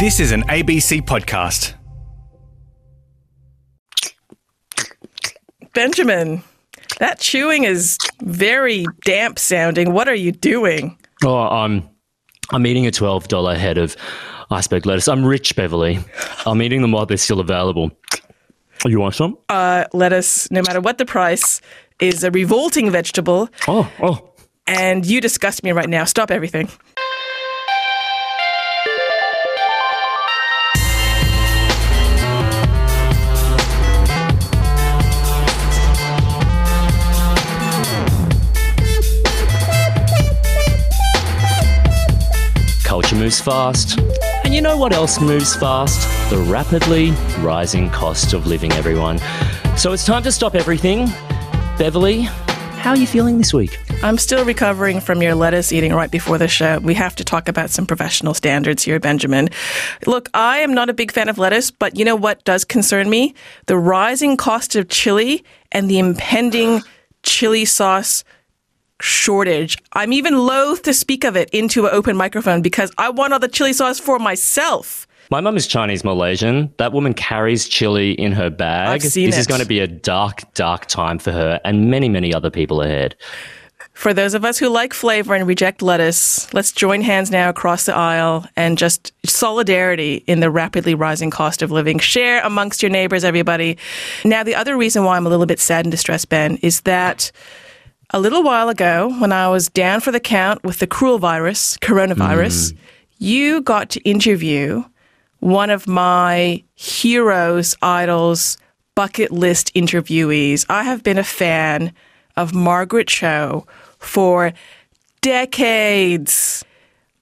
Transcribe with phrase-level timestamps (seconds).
[0.00, 1.74] This is an ABC podcast.
[5.74, 6.42] Benjamin,
[6.98, 9.92] that chewing is very damp sounding.
[9.92, 10.98] What are you doing?
[11.22, 11.88] Oh, I'm
[12.50, 13.94] I'm eating a twelve dollar head of
[14.50, 15.06] iceberg lettuce.
[15.06, 15.98] I'm rich, Beverly.
[16.46, 17.90] I'm eating them while they're still available.
[18.86, 19.36] You want some?
[19.50, 21.60] Uh, lettuce, no matter what the price,
[22.00, 24.32] is a revolting vegetable, Oh, oh.
[24.66, 26.04] and you disgust me right now.
[26.04, 26.70] Stop everything.
[43.14, 43.98] Moves fast.
[44.44, 46.30] And you know what else moves fast?
[46.30, 47.10] The rapidly
[47.40, 49.18] rising cost of living, everyone.
[49.76, 51.06] So it's time to stop everything.
[51.76, 53.78] Beverly, how are you feeling this week?
[54.02, 56.78] I'm still recovering from your lettuce eating right before the show.
[56.78, 59.50] We have to talk about some professional standards here, Benjamin.
[60.06, 63.10] Look, I am not a big fan of lettuce, but you know what does concern
[63.10, 63.34] me?
[63.66, 66.82] The rising cost of chili and the impending
[67.22, 68.24] chili sauce
[69.00, 69.78] shortage.
[69.92, 73.38] I'm even loath to speak of it into an open microphone because I want all
[73.38, 75.06] the chili sauce for myself.
[75.30, 76.74] My mum is Chinese Malaysian.
[76.78, 78.88] That woman carries chili in her bag.
[78.88, 82.08] I've seen this is going to be a dark, dark time for her and many,
[82.08, 83.14] many other people ahead.
[83.92, 87.86] For those of us who like flavor and reject lettuce, let's join hands now across
[87.86, 91.98] the aisle and just solidarity in the rapidly rising cost of living.
[91.98, 93.76] Share amongst your neighbors, everybody.
[94.24, 97.30] Now, the other reason why I'm a little bit sad and distressed, Ben, is that
[98.12, 101.76] a little while ago, when I was down for the count with the cruel virus,
[101.78, 102.76] coronavirus, mm.
[103.18, 104.84] you got to interview
[105.38, 108.58] one of my heroes, idols,
[108.94, 110.66] bucket list interviewees.
[110.68, 111.92] I have been a fan
[112.36, 113.66] of Margaret Cho
[113.98, 114.52] for
[115.20, 116.64] decades.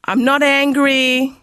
[0.05, 1.37] I'm not angry.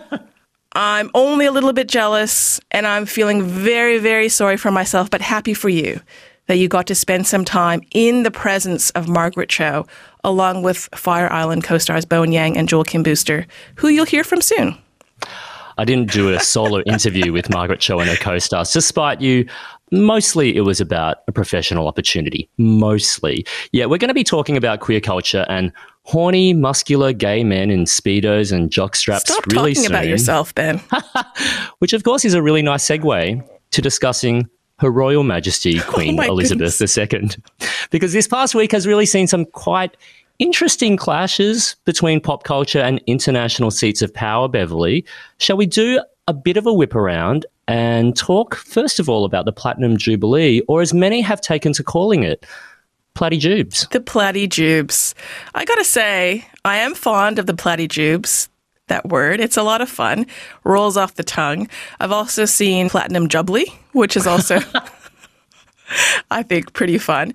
[0.72, 5.20] I'm only a little bit jealous, and I'm feeling very, very sorry for myself, but
[5.20, 6.00] happy for you
[6.48, 9.86] that you got to spend some time in the presence of Margaret Cho,
[10.24, 14.24] along with Fire Island co stars Bowen Yang and Joel Kim Booster, who you'll hear
[14.24, 14.76] from soon.
[15.78, 19.46] I didn't do a solo interview with Margaret Cho and her co stars despite you.
[19.90, 22.50] Mostly it was about a professional opportunity.
[22.58, 23.46] Mostly.
[23.72, 25.72] Yeah, we're going to be talking about queer culture and
[26.02, 29.92] horny, muscular gay men in Speedos and jockstraps Stop really talking soon.
[29.92, 30.80] about yourself, Ben.
[31.78, 36.16] Which, of course, is a really nice segue to discussing Her Royal Majesty oh Queen
[36.16, 37.30] my Elizabeth II.
[37.90, 39.96] Because this past week has really seen some quite
[40.38, 45.04] interesting clashes between pop culture and international seats of power, Beverly.
[45.38, 49.44] Shall we do a bit of a whip around and talk, first of all, about
[49.44, 52.46] the Platinum Jubilee, or as many have taken to calling it,
[53.14, 53.90] Platyjubes?
[53.90, 55.14] The platyjubes.
[55.54, 58.48] I gotta say, I am fond of the platyjubes.
[58.88, 59.40] That word.
[59.40, 60.26] It's a lot of fun.
[60.64, 61.68] Rolls off the tongue.
[62.00, 64.60] I've also seen Platinum Jubilee, which is also,
[66.30, 67.32] I think, pretty fun.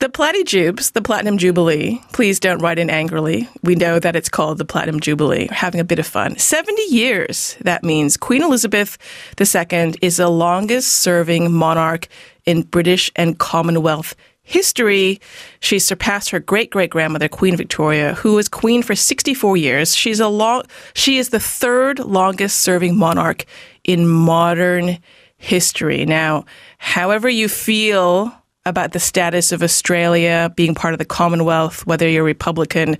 [0.00, 3.48] The Platyjubes, the Platinum Jubilee, please don't write in angrily.
[3.62, 5.46] We know that it's called the Platinum Jubilee.
[5.48, 6.36] We're having a bit of fun.
[6.36, 8.98] 70 years, that means Queen Elizabeth
[9.40, 12.08] II is the longest serving monarch
[12.44, 15.20] in British and Commonwealth history.
[15.60, 19.96] She surpassed her great great grandmother, Queen Victoria, who was queen for 64 years.
[19.96, 20.62] She's a long,
[20.94, 23.44] she is the third longest serving monarch
[23.82, 24.98] in modern
[25.36, 26.04] history.
[26.06, 26.44] Now,
[26.78, 28.32] however you feel
[28.66, 32.96] about the status of Australia being part of the Commonwealth, whether you're Republican,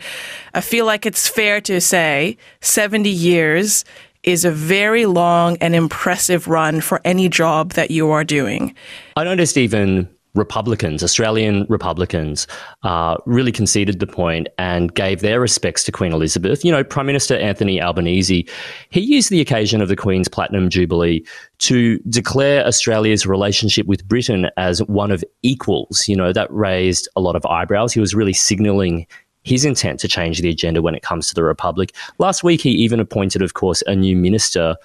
[0.52, 3.84] I feel like it's fair to say 70 years
[4.22, 8.74] is a very long and impressive run for any job that you are doing.
[9.16, 12.46] I noticed even Republicans, Australian Republicans,
[12.82, 16.64] uh, really conceded the point and gave their respects to Queen Elizabeth.
[16.64, 18.46] You know, Prime Minister Anthony Albanese,
[18.90, 21.24] he used the occasion of the Queen's Platinum Jubilee
[21.58, 26.08] to declare Australia's relationship with Britain as one of equals.
[26.08, 27.92] You know, that raised a lot of eyebrows.
[27.92, 29.06] He was really signalling
[29.44, 31.94] his intent to change the agenda when it comes to the Republic.
[32.18, 34.76] Last week, he even appointed, of course, a new minister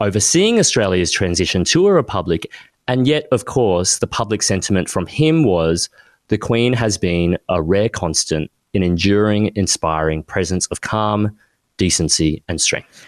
[0.00, 2.50] overseeing Australia's transition to a republic.
[2.86, 5.88] And yet, of course, the public sentiment from him was
[6.28, 11.36] the Queen has been a rare constant in enduring, inspiring presence of calm,
[11.76, 13.06] decency, and strength.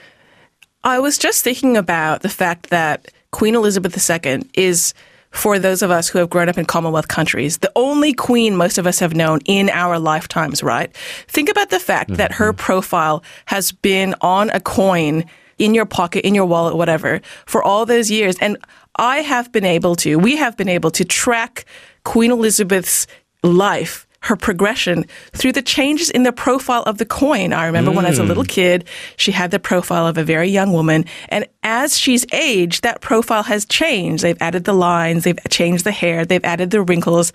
[0.84, 4.94] I was just thinking about the fact that Queen Elizabeth II is,
[5.30, 8.78] for those of us who have grown up in Commonwealth countries, the only queen most
[8.78, 10.94] of us have known in our lifetimes, right?
[11.26, 12.58] Think about the fact that her mm-hmm.
[12.58, 15.24] profile has been on a coin
[15.58, 18.36] in your pocket, in your wallet, whatever, for all those years.
[18.40, 18.58] And
[18.96, 21.64] I have been able to, we have been able to track
[22.04, 23.06] Queen Elizabeth's
[23.42, 27.52] life, her progression through the changes in the profile of the coin.
[27.52, 27.96] I remember mm.
[27.96, 28.86] when I was a little kid,
[29.16, 31.04] she had the profile of a very young woman.
[31.28, 34.24] And as she's aged, that profile has changed.
[34.24, 37.32] They've added the lines, they've changed the hair, they've added the wrinkles.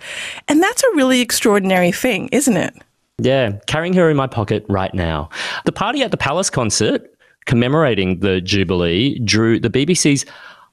[0.48, 2.74] And that's a really extraordinary thing, isn't it?
[3.18, 5.30] Yeah, carrying her in my pocket right now.
[5.64, 7.08] The party at the Palace concert
[7.46, 10.24] commemorating the Jubilee drew the BBC's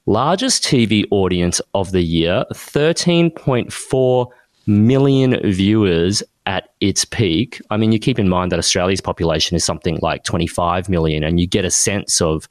[0.06, 4.26] largest TV audience of the year 13.4
[4.66, 7.60] million viewers at its peak.
[7.70, 11.38] I mean, you keep in mind that Australia's population is something like 25 million, and
[11.38, 12.48] you get a sense of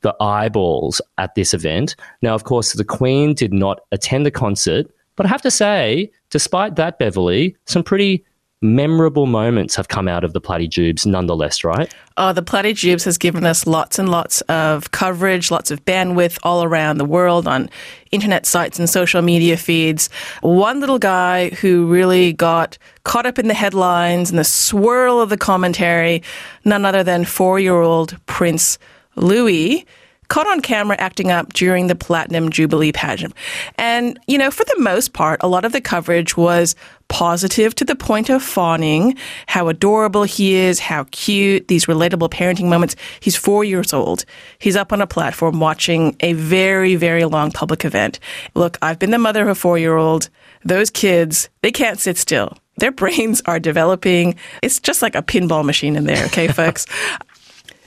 [0.00, 1.96] the eyeballs at this event.
[2.22, 6.10] Now, of course, the Queen did not attend the concert, but I have to say,
[6.30, 8.24] despite that, Beverly, some pretty
[8.60, 11.92] memorable moments have come out of the Plattyjubes nonetheless, right?
[12.16, 16.64] Oh, the Plattyjubes has given us lots and lots of coverage, lots of bandwidth all
[16.64, 17.70] around the world on
[18.10, 20.10] internet sites and social media feeds.
[20.40, 25.30] One little guy who really got caught up in the headlines and the swirl of
[25.30, 26.22] the commentary,
[26.64, 28.78] none other than four year old Prince
[29.14, 29.86] Louis
[30.28, 33.34] caught on camera acting up during the Platinum Jubilee pageant.
[33.76, 36.76] And, you know, for the most part, a lot of the coverage was
[37.08, 39.16] positive to the point of fawning,
[39.46, 42.96] how adorable he is, how cute, these relatable parenting moments.
[43.20, 44.24] He's four years old.
[44.58, 48.20] He's up on a platform watching a very, very long public event.
[48.54, 50.28] Look, I've been the mother of a four year old.
[50.64, 52.58] Those kids, they can't sit still.
[52.78, 54.36] Their brains are developing.
[54.62, 56.86] It's just like a pinball machine in there, okay, folks?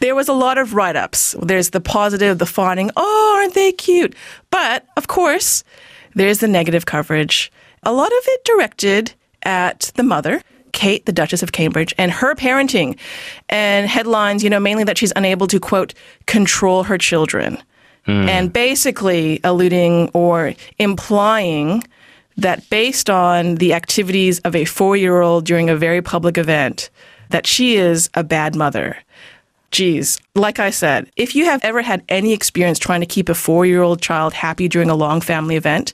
[0.02, 1.36] there was a lot of write ups.
[1.42, 4.16] There's the positive, the fawning, oh, aren't they cute?
[4.50, 5.64] But of course,
[6.16, 7.52] there's the negative coverage.
[7.84, 9.14] A lot of it directed
[9.44, 10.42] at the mother.
[10.74, 12.98] Kate, the Duchess of Cambridge, and her parenting,
[13.50, 15.94] and headlines, you know, mainly that she's unable to, quote,
[16.28, 17.62] control her children.
[18.08, 18.28] Mm.
[18.30, 21.84] And basically alluding or implying
[22.38, 26.90] that based on the activities of a four year old during a very public event,
[27.30, 28.98] that she is a bad mother.
[29.72, 33.36] Geez, like I said, if you have ever had any experience trying to keep a
[33.36, 35.94] four year old child happy during a long family event,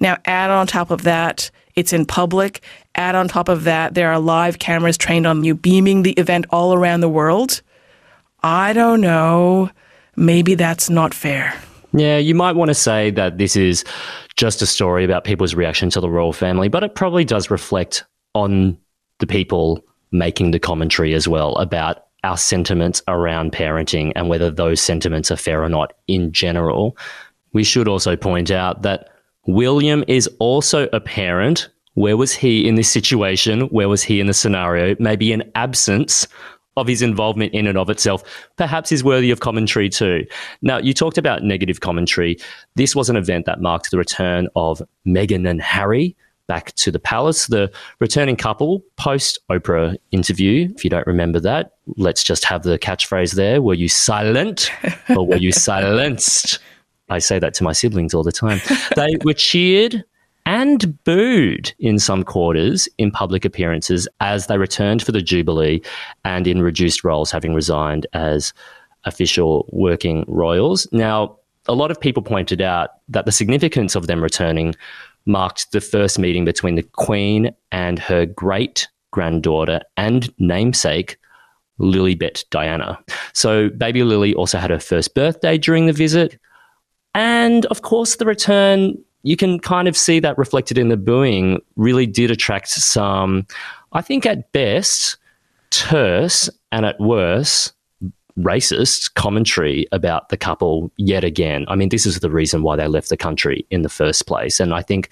[0.00, 2.62] now add on top of that, it's in public.
[2.94, 6.46] Add on top of that, there are live cameras trained on you beaming the event
[6.50, 7.60] all around the world.
[8.42, 9.70] I don't know.
[10.16, 11.54] Maybe that's not fair.
[11.92, 13.84] Yeah, you might want to say that this is
[14.36, 18.04] just a story about people's reaction to the royal family, but it probably does reflect
[18.34, 18.78] on
[19.18, 24.80] the people making the commentary as well about our sentiments around parenting and whether those
[24.80, 26.96] sentiments are fair or not in general.
[27.52, 29.08] We should also point out that
[29.46, 31.68] William is also a parent.
[31.94, 33.62] Where was he in this situation?
[33.68, 34.96] Where was he in the scenario?
[34.98, 36.26] Maybe an absence
[36.76, 38.22] of his involvement in and of itself
[38.56, 40.24] perhaps is worthy of commentary too.
[40.62, 42.38] Now, you talked about negative commentary.
[42.76, 46.16] This was an event that marked the return of Meghan and Harry
[46.52, 47.46] back to the palace.
[47.46, 50.68] The returning couple post Oprah interview.
[50.76, 53.62] If you don't remember that, let's just have the catchphrase there.
[53.62, 54.70] Were you silent
[55.16, 56.58] or were you silenced?
[57.08, 58.60] I say that to my siblings all the time.
[58.96, 60.04] They were cheered
[60.44, 65.80] and booed in some quarters in public appearances as they returned for the Jubilee
[66.26, 68.52] and in reduced roles, having resigned as
[69.04, 70.86] official working royals.
[70.92, 74.74] Now, a lot of people pointed out that the significance of them returning
[75.26, 81.16] marked the first meeting between the Queen and her great granddaughter and namesake,
[81.78, 82.98] Lilibet Diana.
[83.32, 86.38] So, baby Lily also had her first birthday during the visit.
[87.14, 91.60] And of course, the return, you can kind of see that reflected in the booing,
[91.76, 93.46] really did attract some,
[93.92, 95.18] I think at best,
[95.70, 97.72] terse and at worst,
[98.38, 101.64] racist commentary about the couple yet again.
[101.68, 104.60] I mean, this is the reason why they left the country in the first place.
[104.60, 105.08] And I think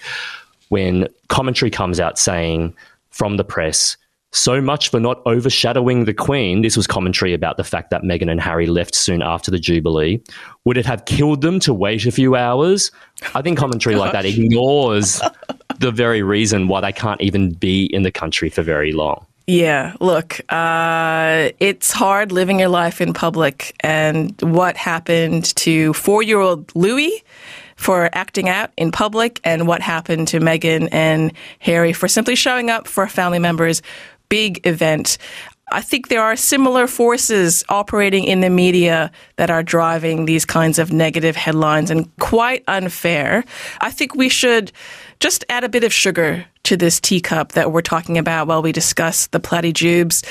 [0.69, 2.75] when commentary comes out saying
[3.09, 3.97] from the press,
[4.33, 6.61] so much for not overshadowing the Queen.
[6.61, 10.21] This was commentary about the fact that Meghan and Harry left soon after the Jubilee.
[10.63, 12.91] Would it have killed them to wait a few hours?
[13.35, 15.21] I think commentary like that ignores
[15.79, 19.25] the very reason why they can't even be in the country for very long.
[19.47, 23.75] Yeah, look, uh, it's hard living your life in public.
[23.81, 27.23] And what happened to four year old Louis
[27.75, 32.69] for acting out in public, and what happened to Meghan and Harry for simply showing
[32.69, 33.81] up for a family members'
[34.29, 35.17] big event.
[35.71, 40.77] I think there are similar forces operating in the media that are driving these kinds
[40.79, 43.45] of negative headlines and quite unfair.
[43.79, 44.71] I think we should
[45.21, 48.71] just add a bit of sugar to this teacup that we're talking about while we
[48.71, 50.25] discuss the Plattyjubes.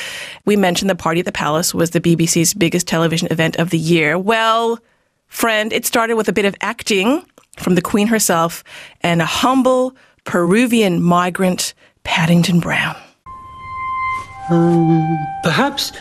[0.45, 3.79] We mentioned the party at the palace was the BBC's biggest television event of the
[3.79, 4.19] year.
[4.19, 4.81] Well,
[5.29, 7.25] friend, it started with a bit of acting
[7.57, 8.65] from the Queen herself
[9.01, 9.95] and a humble
[10.25, 12.97] Peruvian migrant, Paddington Brown.
[14.51, 15.93] Um, perhaps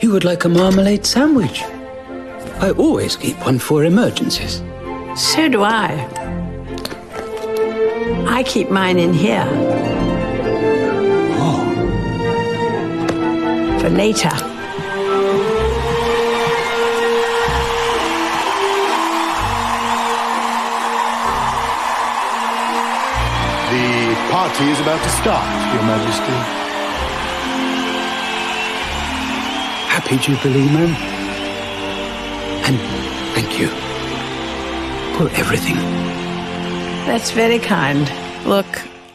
[0.00, 1.62] you would like a marmalade sandwich.
[2.60, 4.60] I always keep one for emergencies.
[5.16, 6.19] So do I.
[8.32, 9.46] I keep mine in here.
[11.42, 11.62] Oh,
[13.80, 14.30] For later.
[23.70, 26.60] The party is about to start, Your Majesty.
[29.90, 30.94] happy Jubilee, ma'am.
[32.66, 32.78] And
[33.34, 33.68] thank you
[35.16, 35.76] for everything.
[37.06, 38.08] That's very kind.
[38.44, 38.66] Look,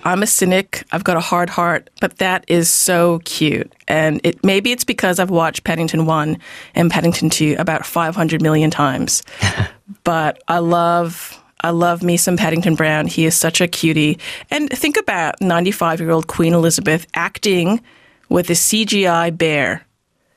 [0.04, 0.84] I'm a cynic.
[0.92, 3.74] I've got a hard heart, but that is so cute.
[3.88, 6.38] And it maybe it's because I've watched Paddington 1
[6.76, 9.24] and Paddington 2 about 500 million times.
[10.04, 13.08] but I love I love me some Paddington Brown.
[13.08, 14.20] He is such a cutie.
[14.52, 17.82] And think about 95-year-old Queen Elizabeth acting
[18.30, 19.84] with a CGI bear.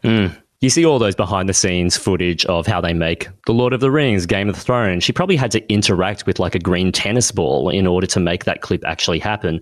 [0.02, 0.28] Hmm.
[0.60, 3.78] You see all those behind the scenes footage of how they make The Lord of
[3.78, 5.04] the Rings, Game of Thrones.
[5.04, 8.44] She probably had to interact with like a green tennis ball in order to make
[8.44, 9.60] that clip actually happen.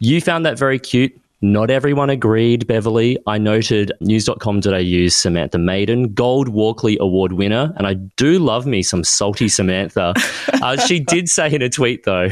[0.00, 1.18] You found that very cute.
[1.40, 3.16] Not everyone agreed, Beverly.
[3.26, 9.04] I noted news.com.au's Samantha Maiden, Gold Walkley Award winner, and I do love me some
[9.04, 10.12] salty Samantha.
[10.62, 12.28] uh, she did say in a tweet, though,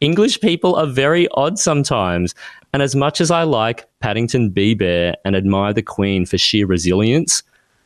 [0.00, 2.34] English people are very odd sometimes.
[2.72, 6.66] And as much as I like Paddington Bee Bear and admire the Queen for sheer
[6.66, 7.42] resilience,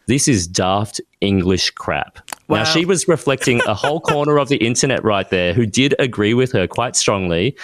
[0.06, 2.18] this is daft English crap.
[2.49, 2.59] Wow.
[2.59, 6.35] Now, she was reflecting a whole corner of the internet right there who did agree
[6.35, 7.56] with her quite strongly.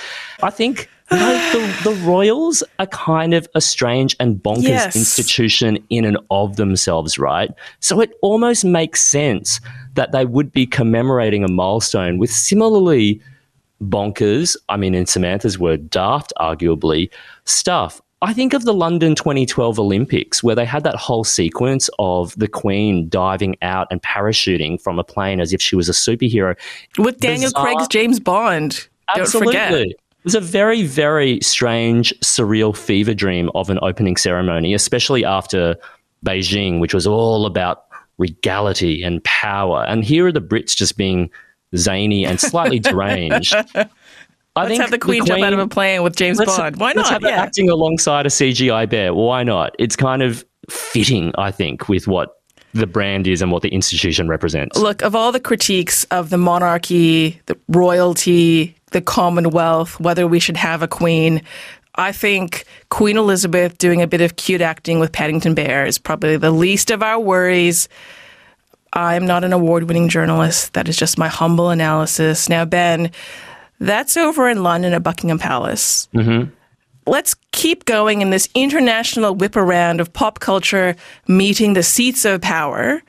[0.42, 4.97] I think you know, the, the royals are kind of a strange and bonkers Yes.
[4.97, 7.50] institution in and of themselves, right?
[7.80, 9.61] So it almost makes sense
[9.95, 13.21] that they would be commemorating a milestone with similarly
[13.83, 17.11] bonkers, I mean, in Samantha's word, daft, arguably,
[17.45, 18.01] stuff.
[18.23, 22.49] I think of the London 2012 Olympics, where they had that whole sequence of the
[22.49, 26.55] Queen diving out and parachuting from a plane as if she was a superhero.
[26.99, 27.65] With Daniel Bizarre.
[27.65, 28.89] Craig's James Bond.
[29.15, 29.73] Don't forget.
[29.73, 35.77] It was a very, very strange, surreal fever dream of an opening ceremony, especially after
[36.25, 37.87] Beijing, which was all about
[38.19, 39.83] regality and power.
[39.89, 41.31] And here are the Brits just being
[41.77, 43.55] zany and slightly deranged.
[44.57, 46.77] I Let's have the Queen, jump out of a plane with James Bond.
[46.77, 47.23] Why let's not?
[47.23, 47.41] have Yeah.
[47.41, 49.15] acting alongside a CGI bear.
[49.15, 49.75] Why not?
[49.79, 52.35] It's kind of fitting, I think, with what
[52.75, 54.77] the brand is and what the institution represents.
[54.77, 60.57] Look, of all the critiques of the monarchy, the royalty, the Commonwealth, whether we should
[60.57, 61.43] have a queen,
[61.97, 66.37] I think Queen Elizabeth doing a bit of cute acting with Paddington Bear is probably
[66.37, 67.89] the least of our worries.
[68.93, 70.73] I'm not an award winning journalist.
[70.73, 72.49] That is just my humble analysis.
[72.49, 73.11] Now, Ben,
[73.79, 76.09] that's over in London at Buckingham Palace.
[76.15, 76.51] Mm-hmm.
[77.07, 82.41] Let's keep going in this international whip around of pop culture meeting the seats of
[82.41, 83.03] power.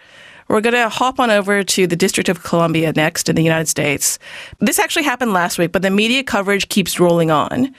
[0.48, 3.68] We're going to hop on over to the District of Columbia next in the United
[3.68, 4.20] States.
[4.60, 7.74] This actually happened last week, but the media coverage keeps rolling on.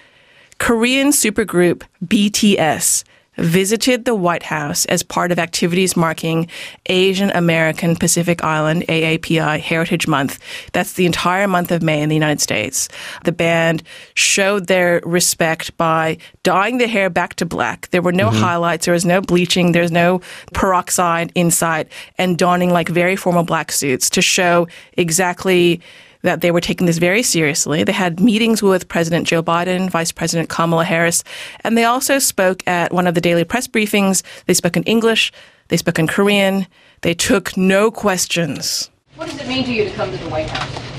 [0.58, 3.04] Korean supergroup BTS
[3.36, 6.48] visited the White House as part of activities marking
[6.86, 10.38] Asian American Pacific Island AAPI Heritage Month.
[10.72, 12.88] That's the entire month of May in the United States.
[13.24, 13.82] The band
[14.14, 17.88] showed their respect by dyeing their hair back to black.
[17.90, 18.38] There were no mm-hmm.
[18.38, 20.20] highlights, there was no bleaching, there's no
[20.52, 25.80] peroxide inside, and donning like very formal black suits to show exactly
[26.22, 27.84] that they were taking this very seriously.
[27.84, 31.22] They had meetings with President Joe Biden, Vice President Kamala Harris,
[31.60, 34.22] and they also spoke at one of the daily press briefings.
[34.46, 35.32] They spoke in English,
[35.68, 36.66] they spoke in Korean,
[37.02, 38.90] they took no questions.
[39.16, 40.92] What does it mean to you to come to the White House?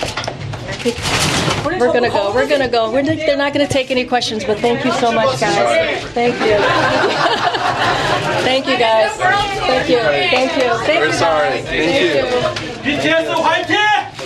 [1.65, 2.34] We're gonna go.
[2.34, 2.92] We're gonna go.
[2.92, 6.03] We're, they're not gonna take any questions, but thank you so much, guys.
[6.12, 6.58] Thank you.
[8.44, 9.12] thank you, guys.
[9.15, 10.00] Thank you.
[10.00, 10.70] Thank you.
[10.86, 11.13] Thank you.
[11.13, 11.62] sorry.
[11.62, 11.68] guys.
[12.84, 13.83] Thank you.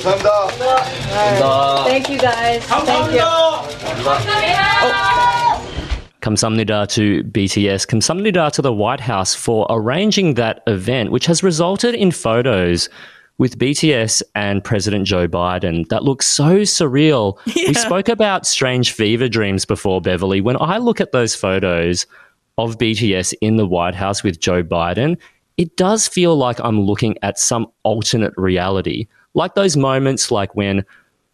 [0.08, 1.84] Thank you.
[1.84, 2.64] Thank you, guys.
[2.64, 3.20] Thank you.
[6.22, 11.94] Kamsamnida to BTS, Kamsamnida to the White House for arranging that event, which has resulted
[11.94, 12.90] in photos
[13.38, 17.38] with BTS and President Joe Biden that look so surreal.
[17.68, 20.42] We spoke about strange fever dreams before, Beverly.
[20.42, 22.06] When I look at those photos
[22.58, 25.18] of BTS in the White House with Joe Biden,
[25.58, 29.08] it does feel like I'm looking at some alternate reality.
[29.38, 30.84] Like those moments like when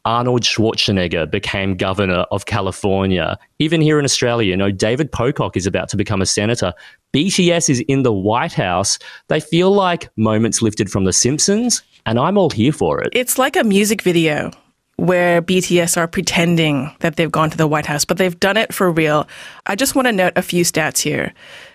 [0.03, 3.39] Arnold Schwarzenegger became governor of California.
[3.59, 6.73] Even here in Australia, you know, David Pocock is about to become a senator.
[7.13, 8.99] BTS is in the White House.
[9.29, 13.11] They feel like moments lifted from The Simpsons, and I'm all here for it.
[13.13, 14.51] It's like a music video.
[14.97, 18.73] where BTS are pretending that they've gone to the White House, but they've done it
[18.73, 19.27] for real.
[19.65, 21.33] I just want to note a few stats here.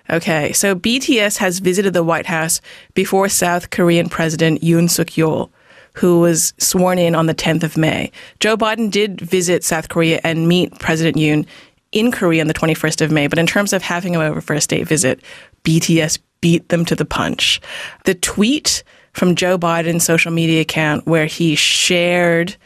[0.08, 2.60] Okay, so BTS has visited the White House
[2.94, 5.50] before South Korean President Yoon Suk Yeol,
[5.98, 8.12] who was sworn in on the 10th of May.
[8.38, 11.44] Joe Biden did visit South Korea and meet President Yoon
[11.90, 14.54] in Korea on the 21st of May, but in terms of having him over for
[14.54, 15.20] a state visit,
[15.64, 17.60] BTS beat them to the punch.
[18.04, 22.56] The tweet from Joe Biden's social media account where he shared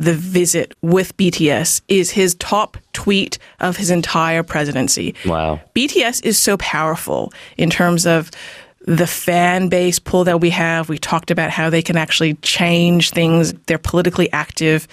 [0.00, 5.14] the visit with BTS is his top tweet of his entire presidency.
[5.26, 5.60] Wow.
[5.74, 8.30] BTS is so powerful in terms of
[8.88, 10.88] the fan base pull that we have.
[10.88, 13.52] We talked about how they can actually change things.
[13.66, 14.88] They're politically active.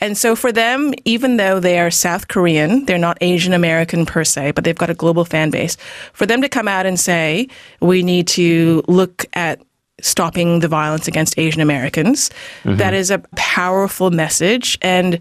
[0.00, 4.24] And so for them, even though they are South Korean, they're not Asian American per
[4.24, 5.76] se, but they've got a global fan base.
[6.14, 7.48] For them to come out and say,
[7.80, 9.60] we need to look at
[10.00, 12.30] stopping the violence against Asian Americans.
[12.62, 12.78] Mm-hmm.
[12.78, 15.18] That is a powerful message, and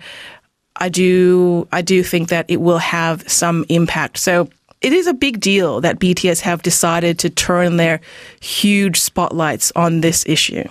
[0.77, 4.18] I do I do think that it will have some impact.
[4.18, 4.50] So
[4.84, 8.02] it is a big deal that BTS have decided to turn their
[8.42, 10.68] huge spotlights on this issue.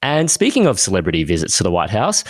[0.00, 2.22] And speaking of celebrity visits to the White House,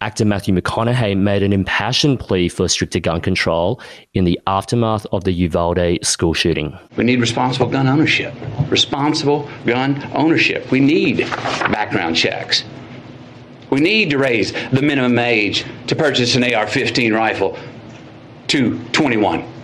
[0.00, 3.78] actor Matthew McConaughey made an impassioned plea for stricter gun control
[4.14, 6.76] in the aftermath of the Uvalde school shooting.
[6.96, 8.34] We need responsible gun ownership.
[8.70, 10.70] Responsible gun ownership.
[10.70, 12.64] We need background checks.
[13.68, 17.58] We need to raise the minimum age to purchase an AR 15 rifle
[18.48, 19.59] to 21.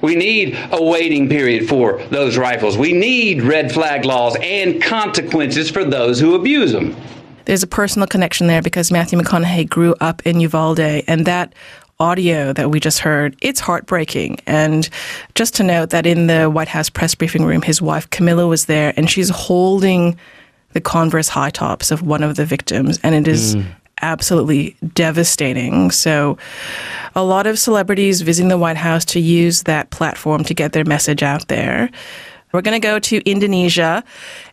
[0.00, 2.78] We need a waiting period for those rifles.
[2.78, 6.96] We need red flag laws and consequences for those who abuse them.
[7.44, 11.54] There's a personal connection there because Matthew McConaughey grew up in Uvalde, and that
[11.98, 14.38] audio that we just heard, it's heartbreaking.
[14.46, 14.88] And
[15.34, 18.66] just to note that in the White House press briefing room, his wife Camila was
[18.66, 20.18] there, and she's holding
[20.72, 23.64] the Converse high tops of one of the victims, and it is mm.
[24.02, 25.90] Absolutely devastating.
[25.90, 26.38] So,
[27.14, 30.84] a lot of celebrities visiting the White House to use that platform to get their
[30.84, 31.90] message out there.
[32.52, 34.02] We're going to go to Indonesia,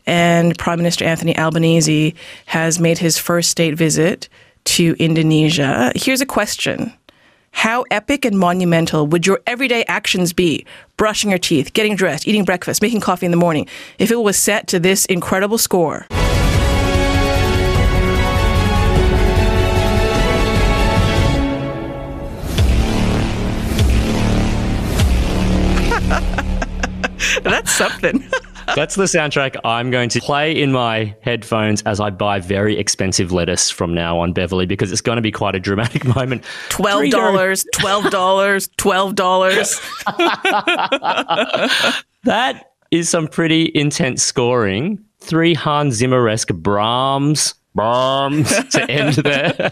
[0.05, 2.13] and Prime Minister Anthony Albanese
[2.45, 4.29] has made his first state visit
[4.65, 5.91] to Indonesia.
[5.95, 6.93] Here's a question.
[7.51, 10.65] How epic and monumental would your everyday actions be?
[10.95, 13.67] Brushing your teeth, getting dressed, eating breakfast, making coffee in the morning,
[13.97, 16.05] if it was set to this incredible score?
[27.43, 28.23] That's something.
[28.75, 33.31] That's the soundtrack I'm going to play in my headphones as I buy very expensive
[33.31, 36.43] lettuce from now on, Beverly, because it's going to be quite a dramatic moment.
[36.69, 39.79] Twelve dollars, twelve dollars, twelve dollars.
[42.23, 44.99] That is some pretty intense scoring.
[45.19, 49.71] Three Hans Zimmer-esque Brahms, Brahms to end there.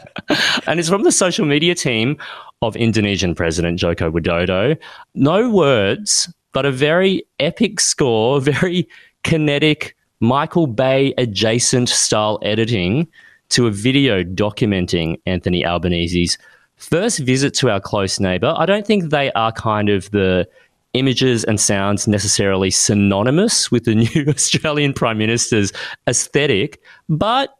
[0.68, 2.18] and it's from the social media team
[2.62, 4.78] of Indonesian President Joko Widodo.
[5.14, 8.88] No words, but a very epic score, very
[9.24, 13.08] kinetic, Michael Bay adjacent style editing
[13.50, 16.38] to a video documenting Anthony Albanese's
[16.78, 18.54] first visit to our close neighbor.
[18.58, 20.48] I don't think they are kind of the
[20.94, 25.74] images and sounds necessarily synonymous with the new Australian Prime Minister's
[26.08, 27.54] aesthetic, but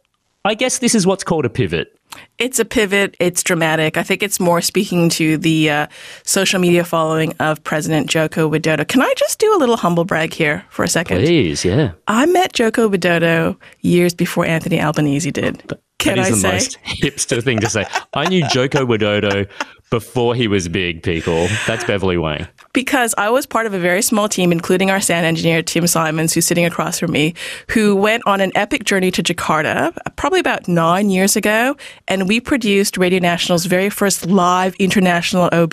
[0.46, 1.92] I guess this is what's called a pivot.
[2.38, 3.16] It's a pivot.
[3.18, 3.96] It's dramatic.
[3.96, 5.86] I think it's more speaking to the uh,
[6.22, 8.86] social media following of President Joko Widodo.
[8.86, 11.18] Can I just do a little humble brag here for a second?
[11.18, 11.92] Please, yeah.
[12.06, 15.76] I met Joko Widodo years before Anthony Albanese did.
[15.98, 16.52] Can that I the say?
[16.52, 17.86] most hipster thing to say.
[18.14, 19.48] I knew Joko Widodo
[19.90, 21.48] before he was big, people.
[21.66, 22.46] That's Beverly Wang.
[22.72, 26.34] because I was part of a very small team, including our sound engineer, Tim Simons,
[26.34, 27.34] who's sitting across from me,
[27.70, 31.76] who went on an epic journey to Jakarta probably about nine years ago.
[32.08, 35.72] And we produced Radio National's very first live international OB.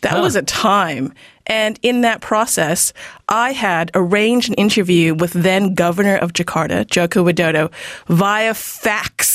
[0.00, 1.12] That was a time.
[1.46, 2.92] And in that process,
[3.28, 7.70] I had arranged an interview with then governor of Jakarta, Joko Widodo,
[8.06, 9.33] via fax.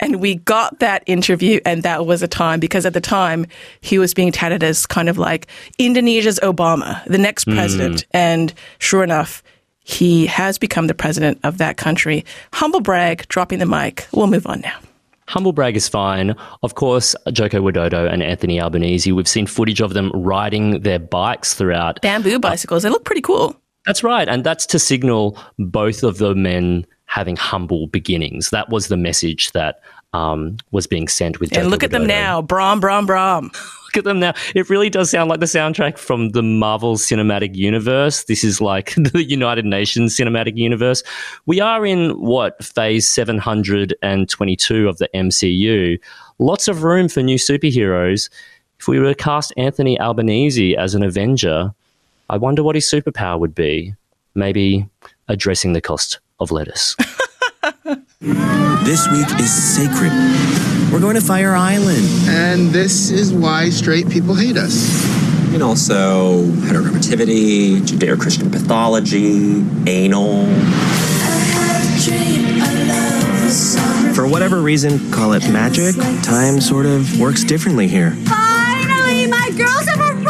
[0.00, 3.46] And we got that interview, and that was a time because at the time
[3.80, 5.46] he was being touted as kind of like
[5.78, 7.54] Indonesia's Obama, the next hmm.
[7.54, 8.06] president.
[8.12, 9.42] And sure enough,
[9.80, 12.24] he has become the president of that country.
[12.52, 14.08] Humble brag, dropping the mic.
[14.12, 14.78] We'll move on now.
[15.28, 16.36] Humble brag is fine.
[16.62, 21.54] Of course, Joko Widodo and Anthony Albanese, we've seen footage of them riding their bikes
[21.54, 22.00] throughout.
[22.00, 23.56] Bamboo bicycles, they look pretty cool.
[23.86, 24.28] That's right.
[24.28, 28.50] And that's to signal both of the men having humble beginnings.
[28.50, 29.80] That was the message that
[30.12, 31.56] um, was being sent with.
[31.56, 32.42] And look at them now.
[32.42, 33.50] Brom, brom, brom.
[33.86, 34.34] Look at them now.
[34.54, 38.24] It really does sound like the soundtrack from the Marvel Cinematic Universe.
[38.24, 41.02] This is like the United Nations Cinematic Universe.
[41.46, 45.98] We are in what phase 722 of the MCU.
[46.38, 48.28] Lots of room for new superheroes.
[48.78, 51.72] If we were to cast Anthony Albanese as an Avenger,
[52.28, 53.94] I wonder what his superpower would be.
[54.34, 54.86] Maybe
[55.28, 56.96] addressing the cost of lettuce.
[58.86, 60.12] This week is sacred.
[60.92, 62.06] We're going to Fire Island.
[62.28, 65.04] And this is why straight people hate us.
[65.52, 70.46] And also heteronormativity, Judeo Christian pathology, anal.
[74.14, 78.12] For whatever reason, call it magic, time sort of works differently here.
[78.24, 80.28] Finally, my girls have arrived!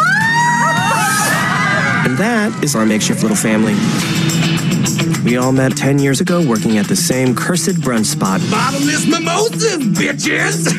[2.06, 3.74] And that is our makeshift little family.
[5.26, 8.40] We all met 10 years ago working at the same cursed brunch spot.
[8.48, 10.70] Bottomless mimosas, bitches!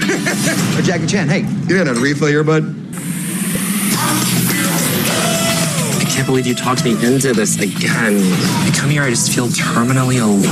[0.73, 2.63] hey, Jackie Chan, hey, you got a refill your bud?
[5.99, 8.21] I can't believe you talked me into this again.
[8.23, 10.43] I come here, I just feel terminally alone.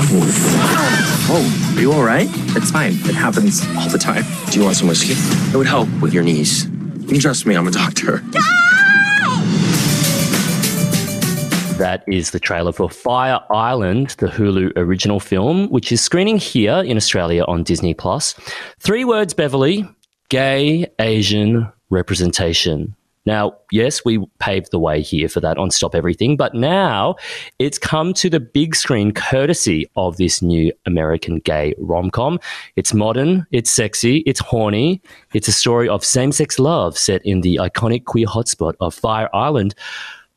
[1.31, 2.27] Oh, are you all right?
[2.57, 2.95] It's fine.
[2.95, 4.25] It happens all the time.
[4.51, 5.13] Do you want some whiskey?
[5.53, 6.65] It would help with your knees.
[6.65, 8.21] You trust me, I'm a doctor.
[11.77, 16.77] That is the trailer for Fire Island, the Hulu original film, which is screening here
[16.77, 18.33] in Australia on Disney Plus.
[18.79, 19.85] Three words, Beverly:
[20.29, 22.95] gay Asian representation.
[23.27, 27.15] Now, yes, we paved the way here for that on Stop Everything, but now
[27.57, 32.39] it's come to the big screen courtesy of this new American gay rom com.
[32.75, 35.01] It's modern, it's sexy, it's horny.
[35.33, 39.29] It's a story of same sex love set in the iconic queer hotspot of Fire
[39.33, 39.73] Island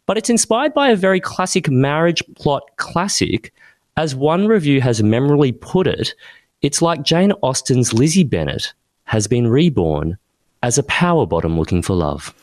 [0.08, 3.52] but it's inspired by a very classic marriage plot classic.
[3.98, 6.14] As one review has memorably put it,
[6.62, 8.72] it's like Jane Austen's Lizzie Bennet
[9.04, 10.16] has been reborn
[10.62, 12.34] as a power bottom looking for love.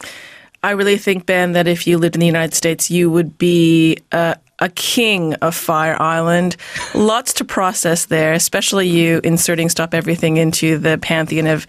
[0.62, 3.97] I really think, Ben, that if you lived in the United States, you would be
[4.12, 6.58] a, a king of Fire Island.
[6.93, 11.65] Lots to process there, especially you inserting Stop Everything into the pantheon of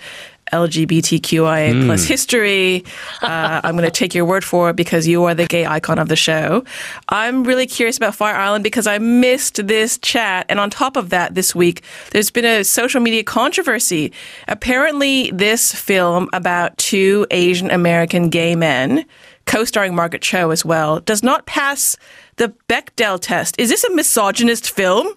[0.53, 1.87] LGBTQIA Hmm.
[1.87, 2.85] plus history.
[3.23, 5.99] Uh, I'm going to take your word for it because you are the gay icon
[5.99, 6.65] of the show.
[7.09, 10.47] I'm really curious about Fire Island because I missed this chat.
[10.49, 11.83] And on top of that, this week,
[12.13, 14.13] there's been a social media controversy.
[14.49, 19.05] Apparently, this film about two Asian American gay men,
[19.47, 21.97] co starring Margaret Cho as well, does not pass
[22.37, 23.55] the Bechdel test.
[23.59, 25.09] Is this a misogynist film?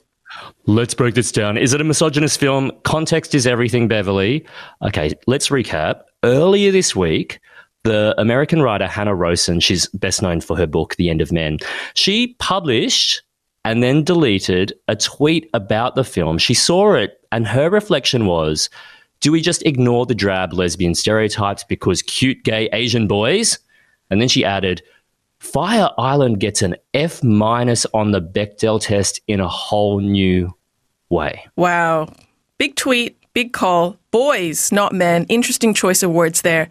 [0.66, 1.58] Let's break this down.
[1.58, 2.72] Is it a misogynist film?
[2.84, 4.46] Context is everything, Beverly.
[4.82, 6.02] Okay, let's recap.
[6.24, 7.40] Earlier this week,
[7.84, 11.58] the American writer Hanna Rosin, she's best known for her book, The End of Men,
[11.94, 13.24] she published
[13.66, 16.38] and then deleted a tweet about the film.
[16.38, 18.70] She saw it, and her reflection was
[19.22, 23.60] do we just ignore the drab lesbian stereotypes because cute gay Asian boys?
[24.10, 24.82] And then she added,
[25.40, 30.54] Fire Island gets an F minus on the Bechdel test in a whole new
[31.10, 31.46] way.
[31.56, 32.14] Wow.
[32.58, 33.98] Big tweet, big call.
[34.12, 35.26] Boys, not men.
[35.30, 36.68] Interesting choice of words there.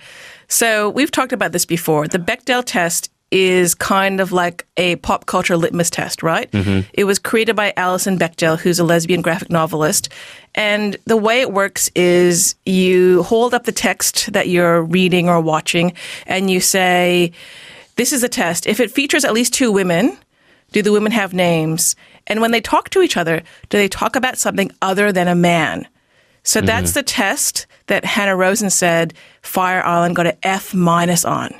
[0.48, 2.08] So we've talked about this before.
[2.08, 6.50] The Bechdel test is kind of like a pop culture litmus test, right?
[6.50, 6.88] Mm-hmm.
[6.94, 10.08] It was created by Alison Bechdel, who's a lesbian graphic novelist.
[10.54, 15.40] And the way it works is you hold up the text that you're reading or
[15.40, 15.92] watching
[16.26, 17.32] and you say,
[17.98, 18.66] this is a test.
[18.66, 20.16] If it features at least two women,
[20.72, 21.96] do the women have names?
[22.28, 25.34] And when they talk to each other, do they talk about something other than a
[25.34, 25.86] man?
[26.44, 26.66] So mm-hmm.
[26.66, 31.52] that's the test that Hanna Rosin said Fire Island got an F minus on.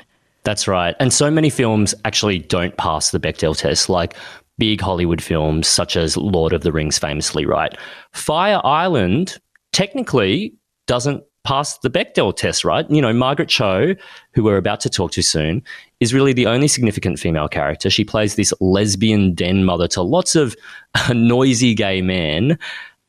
[0.43, 0.95] That's right.
[0.99, 4.15] And so many films actually don't pass the Bechdel test, like
[4.57, 7.75] big Hollywood films such as Lord of the Rings, famously, right?
[8.13, 9.37] Fire Island
[9.73, 10.53] technically
[10.87, 12.89] doesn't pass the Bechdel test, right?
[12.89, 13.95] You know, Margaret Cho,
[14.33, 15.63] who we're about to talk to soon,
[15.99, 17.89] is really the only significant female character.
[17.89, 20.55] She plays this lesbian den mother to lots of
[21.13, 22.57] noisy gay men.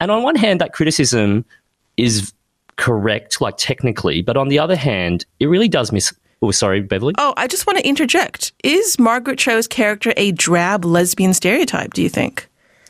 [0.00, 1.44] And on one hand, that criticism
[1.96, 2.32] is
[2.76, 6.12] correct, like technically, but on the other hand, it really does miss.
[6.42, 7.14] Oh, sorry, Beverly.
[7.18, 8.52] Oh, I just want to interject.
[8.64, 12.48] Is Margaret Cho's character a drab lesbian stereotype, do you think?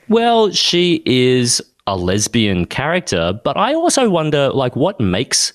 [0.08, 5.52] Well, she is a lesbian character, but I also wonder, like, what makes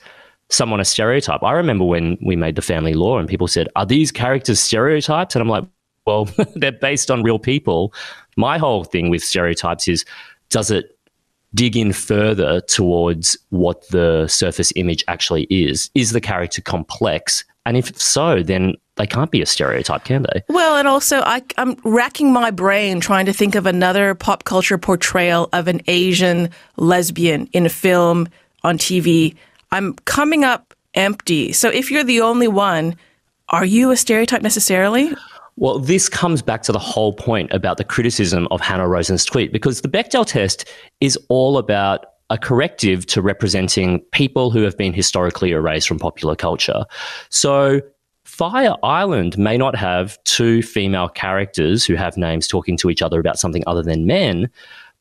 [0.55, 1.43] someone a stereotype?
[1.43, 5.35] I remember when we made the family law and people said, Are these characters stereotypes?
[5.35, 5.65] And I'm like,
[6.05, 7.93] Well, they're based on real people.
[8.37, 10.05] My whole thing with stereotypes is,
[10.49, 10.97] does it
[11.53, 15.89] dig in further towards what the surface image actually is?
[15.95, 17.43] Is the character complex?
[17.65, 20.43] And if so, then they can't be a stereotype, can they?
[20.49, 24.77] Well, and also I, I'm racking my brain trying to think of another pop culture
[24.77, 28.27] portrayal of an Asian lesbian in a film
[28.63, 29.35] on TV.
[29.71, 31.51] I'm coming up empty.
[31.53, 32.95] So if you're the only one,
[33.49, 35.13] are you a stereotype necessarily?
[35.57, 39.53] Well, this comes back to the whole point about the criticism of Hanna Rosin's tweet
[39.53, 40.65] because the Bechdel test
[40.99, 46.35] is all about a corrective to representing people who have been historically erased from popular
[46.35, 46.85] culture.
[47.29, 47.81] So
[48.25, 53.19] Fire Island may not have two female characters who have names talking to each other
[53.19, 54.49] about something other than men,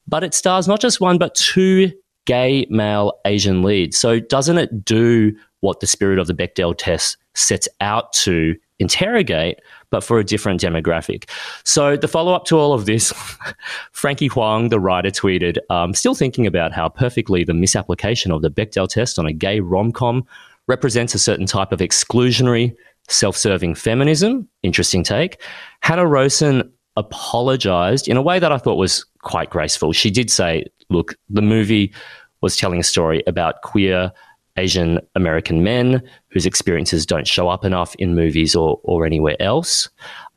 [0.06, 1.90] but it stars not just one, but two
[2.24, 3.98] gay male Asian leads.
[3.98, 9.60] So doesn't it do what the spirit of the Bechdel test sets out to interrogate,
[9.90, 11.28] but for a different demographic.
[11.64, 13.12] So the follow up to all of this,
[13.92, 18.50] Frankie Huang, the writer, tweeted, um, still thinking about how perfectly the misapplication of the
[18.50, 20.24] Bechdel test on a gay rom com
[20.66, 22.74] represents a certain type of exclusionary,
[23.08, 24.48] self serving feminism.
[24.62, 25.40] Interesting take.
[25.80, 29.92] Hanna Rosin apologized in a way that I thought was quite graceful.
[29.92, 31.92] She did say, look, the movie
[32.40, 34.12] was telling a story about queer
[34.56, 39.88] Asian American men whose experiences don't show up enough in movies or, or anywhere else.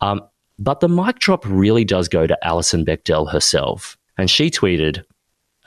[0.02, 0.22] Um,
[0.58, 3.98] but the mic drop really does go to Alison Bechdel herself.
[4.18, 5.04] And she tweeted,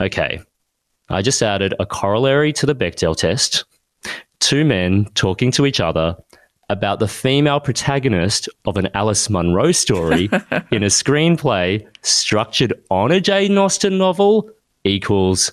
[0.00, 0.40] okay,
[1.08, 3.64] I just added a corollary to the Bechdel test
[4.40, 6.16] two men talking to each other
[6.68, 10.24] about the female protagonist of an Alice Munro story
[10.70, 14.50] in a screenplay structured on a Jane Austen novel
[14.84, 15.52] equals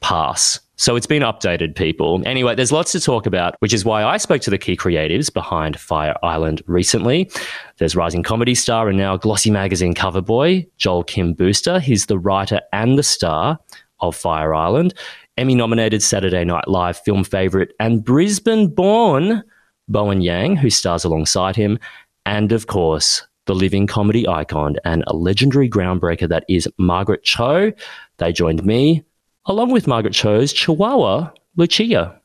[0.00, 0.60] pass.
[0.76, 2.22] So it's been updated, people.
[2.24, 5.30] Anyway, there's lots to talk about, which is why I spoke to the key creatives
[5.32, 7.30] behind Fire Island recently.
[7.76, 11.80] There's rising comedy star and now Glossy magazine cover boy, Joel Kim Booster.
[11.80, 13.58] He's the writer and the star
[14.00, 14.94] of Fire Island,
[15.40, 19.42] Emmy nominated Saturday Night Live film favorite, and Brisbane born
[19.88, 21.78] Bowen Yang, who stars alongside him,
[22.26, 27.72] and of course, the living comedy icon and a legendary groundbreaker that is Margaret Cho.
[28.20, 29.02] They joined me,
[29.46, 32.19] along with Margaret Cho's Chihuahua, Lucia.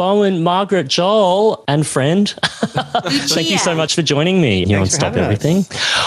[0.00, 2.28] Bowen, Margaret, Joel, and friend.
[2.44, 5.64] Thank you so much for joining me here on Stop Everything.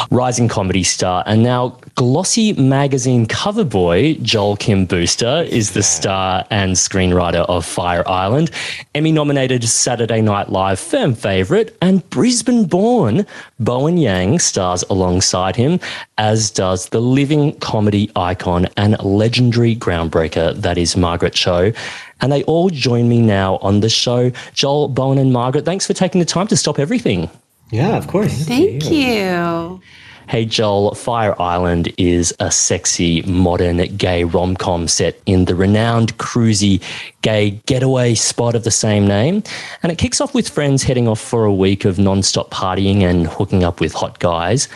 [0.09, 6.43] Rising comedy star and now Glossy magazine cover boy, Joel Kim Booster, is the star
[6.49, 8.49] and screenwriter of Fire Island.
[8.95, 13.27] Emmy nominated Saturday Night Live film favorite, and Brisbane born
[13.59, 15.79] Bowen Yang stars alongside him,
[16.17, 21.73] as does the living comedy icon and legendary groundbreaker that is Margaret Cho.
[22.21, 24.32] And they all join me now on the show.
[24.54, 27.30] Joel, Bowen, and Margaret, thanks for taking the time to stop everything.
[27.71, 28.45] Yeah, of course.
[28.45, 29.82] Thank you.
[30.28, 36.17] Hey Joel, Fire Island is a sexy, modern gay rom com set in the renowned
[36.17, 36.82] cruisy
[37.21, 39.43] gay getaway spot of the same name.
[39.84, 43.02] And it kicks off with friends heading off for a week of non stop partying
[43.02, 44.69] and hooking up with hot guys.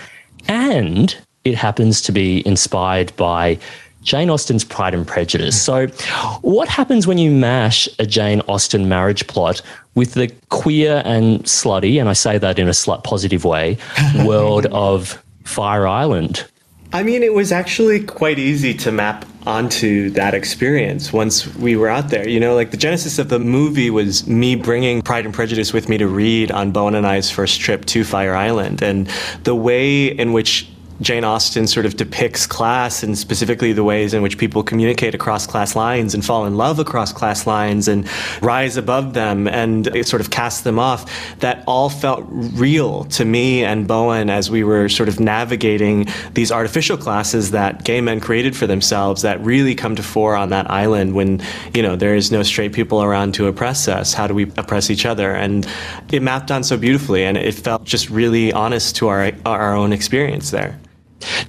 [0.50, 3.58] And it happens to be inspired by
[4.08, 5.62] Jane Austen's Pride and Prejudice.
[5.62, 5.88] So,
[6.42, 9.62] what happens when you mash a Jane Austen marriage plot
[9.96, 13.78] with the queer and slutty, and I say that in a slut positive way,
[14.24, 16.46] world of Fire Island?
[16.94, 21.90] I mean, it was actually quite easy to map onto that experience once we were
[21.90, 22.30] out there.
[22.30, 25.90] You know, like the genesis of the movie was me bringing Pride and Prejudice with
[25.90, 28.82] me to read on Bowen and I's first trip to Fire Island.
[28.82, 29.10] And
[29.44, 30.70] the way in which
[31.02, 35.46] Jane Austen sort of depicts class and specifically the ways in which people communicate across
[35.46, 38.10] class lines and fall in love across class lines and
[38.42, 41.06] rise above them and sort of cast them off.
[41.40, 46.52] That all felt real to me and Bowen as we were sort of navigating these
[46.52, 50.70] artificial classes that gay men created for themselves that really come to fore on that
[50.72, 51.42] island when,
[51.76, 54.14] you know, there is no straight people around to oppress us.
[54.14, 55.32] How do we oppress each other?
[55.34, 55.68] And
[56.12, 59.94] it mapped on so beautifully and it felt just really honest to our, our own
[59.94, 60.80] experience there.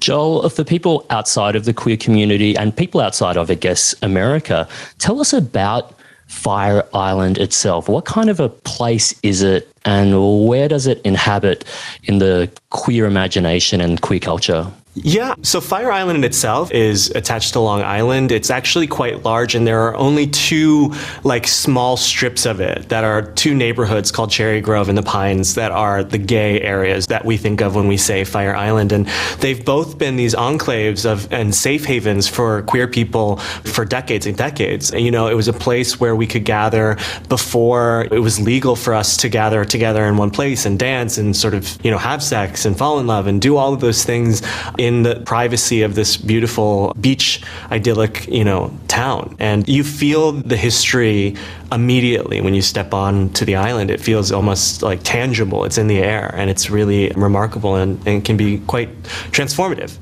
[0.01, 4.69] Joel, for people outside of the queer community and people outside of, I guess, America,
[4.99, 5.95] tell us about
[6.27, 7.89] Fire Island itself.
[7.89, 11.65] What kind of a place is it, and where does it inhabit
[12.05, 14.67] in the queer imagination and queer culture?
[15.05, 18.33] Yeah, so Fire Island itself is attached to Long Island.
[18.33, 20.93] It's actually quite large, and there are only two
[21.25, 25.55] like small strips of it that are two neighborhoods called Cherry Grove and the Pines
[25.55, 28.93] that are the gay areas that we think of when we say Fire Island.
[28.93, 29.07] And
[29.41, 34.37] they've both been these enclaves of and safe havens for queer people for decades and
[34.37, 34.91] decades.
[34.91, 36.97] And, you know, it was a place where we could gather
[37.29, 41.37] before it was legal for us to gather together in one place and dance and
[41.37, 44.05] sort of you know have sex and fall in love and do all of those
[44.05, 44.43] things.
[44.79, 49.37] In in the privacy of this beautiful beach idyllic, you know, town.
[49.39, 51.37] And you feel the history
[51.71, 53.91] immediately when you step on to the island.
[53.91, 55.65] It feels almost like tangible.
[55.67, 58.91] It's in the air and it's really remarkable and, and can be quite
[59.31, 59.93] transformative.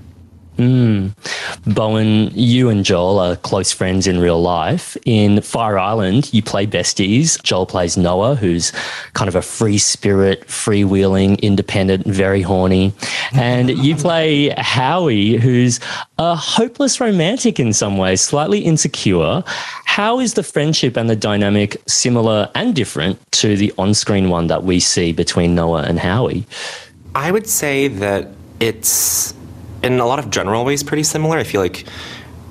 [0.57, 1.13] Mm.
[1.67, 4.97] Bowen, you and Joel are close friends in real life.
[5.05, 7.43] In Fire Island, you play besties.
[7.43, 8.73] Joel plays Noah, who's
[9.13, 12.95] kind of a free spirit, freewheeling, independent, very horny.
[13.33, 15.79] And you play Howie, who's
[16.19, 19.43] a hopeless romantic in some ways, slightly insecure.
[19.85, 24.47] How is the friendship and the dynamic similar and different to the on screen one
[24.47, 26.47] that we see between Noah and Howie?
[27.15, 28.29] I would say that
[28.61, 29.35] it's
[29.93, 31.39] in a lot of general ways pretty similar.
[31.39, 31.85] I feel like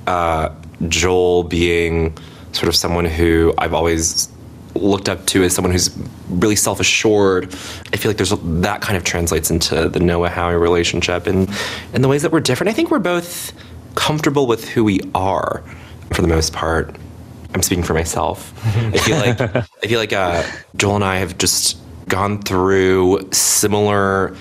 [0.06, 0.50] uh,
[0.88, 2.16] Joel being
[2.52, 4.28] sort of someone who I've always
[4.74, 5.96] looked up to as someone who's
[6.28, 7.46] really self-assured.
[7.92, 11.50] I feel like there's a, that kind of translates into the Noah Howie relationship and
[11.94, 12.70] in the ways that we're different.
[12.70, 13.52] I think we're both
[13.94, 15.62] comfortable with who we are
[16.12, 16.94] for the most part.
[17.54, 18.52] I'm speaking for myself.
[18.66, 19.40] I feel like
[19.82, 20.42] I feel like uh,
[20.76, 24.36] Joel and I have just gone through similar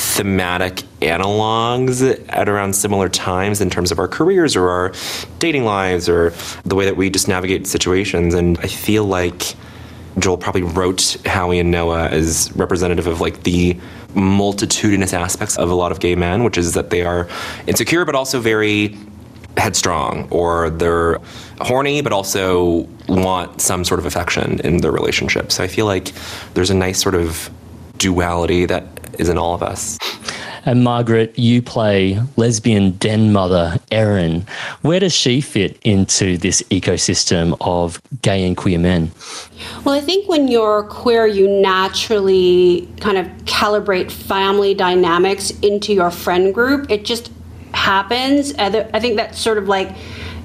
[0.00, 4.92] thematic analogs at around similar times in terms of our careers or our
[5.38, 6.30] dating lives or
[6.64, 8.32] the way that we just navigate situations.
[8.32, 9.54] And I feel like
[10.18, 13.78] Joel probably wrote Howie and Noah as representative of like the
[14.14, 17.28] multitudinous aspects of a lot of gay men, which is that they are
[17.66, 18.96] insecure but also very
[19.56, 21.18] headstrong or they're
[21.60, 25.52] horny but also want some sort of affection in their relationship.
[25.52, 26.12] So I feel like
[26.54, 27.50] there's a nice sort of
[28.00, 28.84] duality that
[29.20, 29.96] is in all of us.
[30.66, 34.46] And Margaret, you play lesbian den mother Erin.
[34.82, 39.10] Where does she fit into this ecosystem of gay and queer men?
[39.84, 46.10] Well, I think when you're queer, you naturally kind of calibrate family dynamics into your
[46.10, 46.90] friend group.
[46.90, 47.30] It just
[47.72, 48.52] happens.
[48.58, 49.94] I think that's sort of like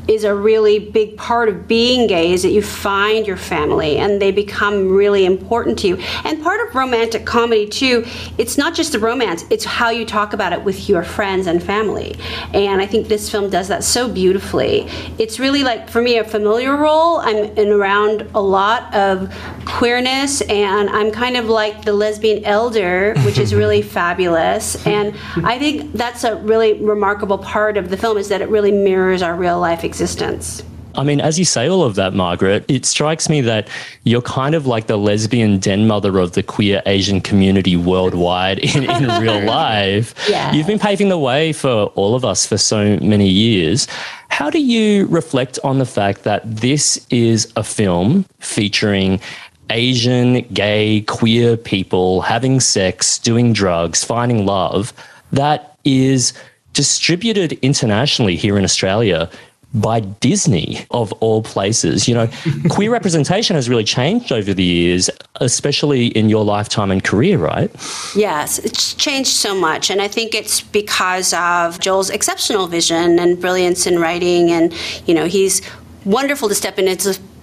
[0.08, 4.22] is a really big part of being gay is that you find your family and
[4.22, 5.98] they become really important to you.
[6.24, 8.06] And part of romantic comedy too,
[8.38, 11.62] it's not just the romance, it's how you talk about it with your friends and
[11.62, 12.16] family.
[12.54, 14.88] And I think this film does that so beautifully.
[15.18, 17.18] It's really like for me a familiar role.
[17.18, 19.34] I'm in around a lot of
[19.66, 24.86] queerness and I'm kind of like the lesbian elder, which is really fabulous.
[24.86, 28.72] And I think that's a really remarkable part of the film is that it really
[28.72, 30.62] mirrors our real life experience existence.
[30.96, 33.70] I mean, as you say all of that, Margaret, it strikes me that
[34.04, 38.90] you're kind of like the lesbian den mother of the queer Asian community worldwide in,
[38.90, 40.14] in real life.
[40.30, 40.54] Yeah.
[40.54, 43.88] You've been paving the way for all of us for so many years.
[44.30, 49.22] How do you reflect on the fact that this is a film featuring
[49.70, 54.94] Asian, gay, queer people having sex, doing drugs, finding love
[55.32, 56.34] that is
[56.76, 59.30] distributed internationally here in Australia
[59.76, 62.08] by Disney, of all places.
[62.08, 62.30] You know,
[62.70, 67.70] queer representation has really changed over the years, especially in your lifetime and career, right?
[68.16, 69.90] Yes, it's changed so much.
[69.90, 74.52] And I think it's because of Joel's exceptional vision and brilliance in writing.
[74.52, 74.74] And,
[75.06, 75.62] you know, he's
[76.06, 76.88] wonderful to step in.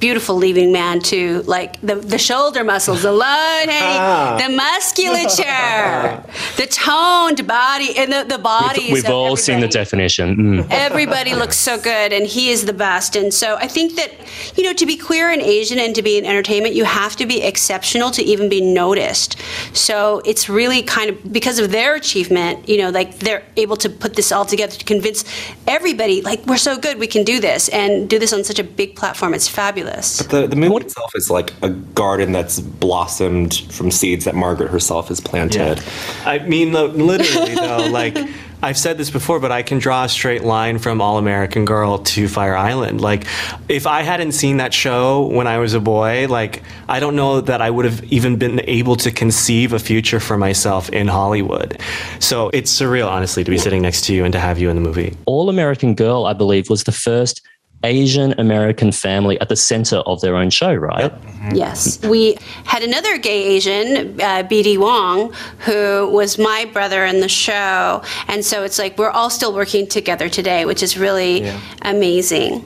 [0.02, 1.42] It's a beautiful leaving man too.
[1.42, 4.36] Like the, the shoulder muscles alone, ah.
[4.40, 6.24] the musculature,
[6.56, 8.90] the toned body, and the, the bodies.
[8.90, 9.42] We've, we've all everybody.
[9.42, 10.36] seen the definition.
[10.36, 10.66] Mm.
[10.70, 13.16] Everybody looks so good, and he is the best.
[13.16, 14.10] And so I think that,
[14.56, 17.26] you know, to be queer and Asian and to be in entertainment, you have to
[17.26, 19.36] be exceptional to even be noticed.
[19.72, 23.88] So it's really kind of because of their achievement, you know, like they're able to
[23.88, 25.24] put this all together to convince
[25.66, 28.64] everybody, like, we're so good, we can do this, and do this on such a
[28.64, 29.34] big platform.
[29.34, 30.22] It's fabulous this.
[30.22, 30.83] But the, the movie what?
[30.83, 35.78] itself is like a garden that's blossomed from seeds that Margaret herself has planted.
[35.78, 35.85] Yeah.
[36.24, 38.16] I mean, literally, though, like.
[38.64, 41.98] I've said this before, but I can draw a straight line from All American Girl
[41.98, 43.00] to Fire Island.
[43.00, 43.24] Like,
[43.68, 47.40] if I hadn't seen that show when I was a boy, like, I don't know
[47.40, 51.81] that I would have even been able to conceive a future for myself in Hollywood.
[52.20, 54.76] So it's surreal, honestly, to be sitting next to you and to have you in
[54.76, 55.16] the movie.
[55.26, 57.42] All American Girl, I believe, was the first
[57.84, 61.02] Asian American family at the center of their own show, right?
[61.02, 61.22] Yep.
[61.22, 61.54] Mm-hmm.
[61.56, 62.00] Yes.
[62.04, 68.02] We had another gay Asian, uh, BD Wong, who was my brother in the show.
[68.28, 71.60] And so it's like we're all still working together today, which is really yeah.
[71.82, 72.64] amazing.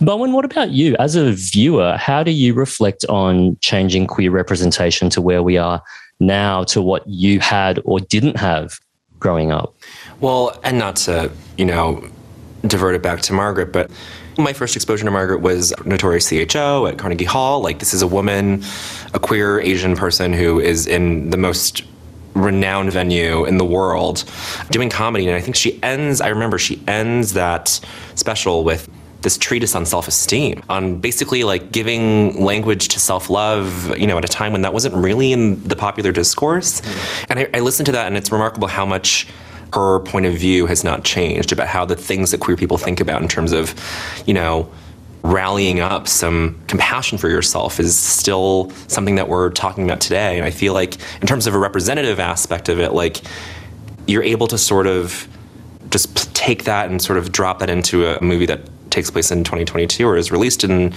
[0.00, 0.96] Bowen, what about you?
[0.98, 5.82] As a viewer, how do you reflect on changing queer representation to where we are
[6.18, 8.80] now to what you had or didn't have
[9.18, 9.74] growing up?
[10.20, 12.04] Well, and not to, you know,
[12.66, 13.90] divert it back to Margaret, but
[14.40, 17.60] my first exposure to Margaret was Notorious CHO at Carnegie Hall.
[17.60, 18.62] Like, this is a woman,
[19.14, 21.82] a queer Asian person who is in the most
[22.34, 24.24] renowned venue in the world
[24.70, 25.26] doing comedy.
[25.26, 27.80] And i think she ends i remember she ends that
[28.14, 28.88] special with
[29.22, 34.28] this treatise on self-esteem on basically like giving language to self-love you know at a
[34.28, 36.80] time when that wasn't really in the popular discourse.
[36.80, 37.26] Mm.
[37.28, 39.26] And I, I listened to that and it's remarkable how much
[39.72, 43.00] her point of view has not changed about how the things that queer people think
[43.00, 43.74] about in terms of
[44.26, 44.70] you know
[45.22, 50.46] rallying up some compassion for yourself is still something that we're talking about today and
[50.46, 53.18] i feel like in terms of a representative aspect of it like
[54.06, 55.28] you're able to sort of
[55.90, 58.60] just take that and sort of drop that into a movie that
[58.90, 60.92] takes place in 2022 or is released in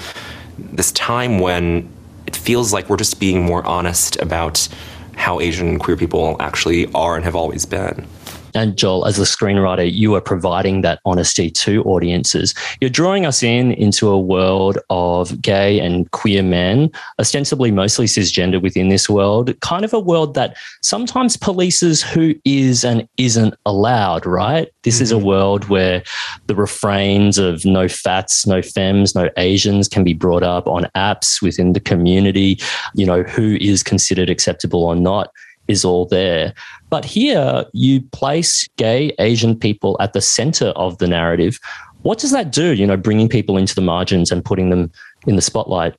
[0.58, 1.92] this time when
[2.28, 4.68] it feels like we're just being more honest about
[5.16, 8.08] how Asian queer people actually are and have always been.
[8.56, 12.54] And Joel, as the screenwriter, you are providing that honesty to audiences.
[12.80, 18.62] You're drawing us in into a world of gay and queer men, ostensibly mostly cisgender
[18.62, 24.26] within this world, kind of a world that sometimes polices who is and isn't allowed,
[24.26, 24.72] right?
[24.84, 25.26] This is a mm-hmm.
[25.26, 26.04] world where
[26.48, 31.42] the refrains of no fats, no femmes, no Asians can be brought up on apps
[31.42, 32.60] within the community,
[32.94, 35.32] you know, who is considered acceptable or not
[35.68, 36.54] is all there.
[36.90, 41.60] But here you place gay Asian people at the center of the narrative.
[42.02, 44.92] What does that do, you know, bringing people into the margins and putting them
[45.26, 45.96] in the spotlight?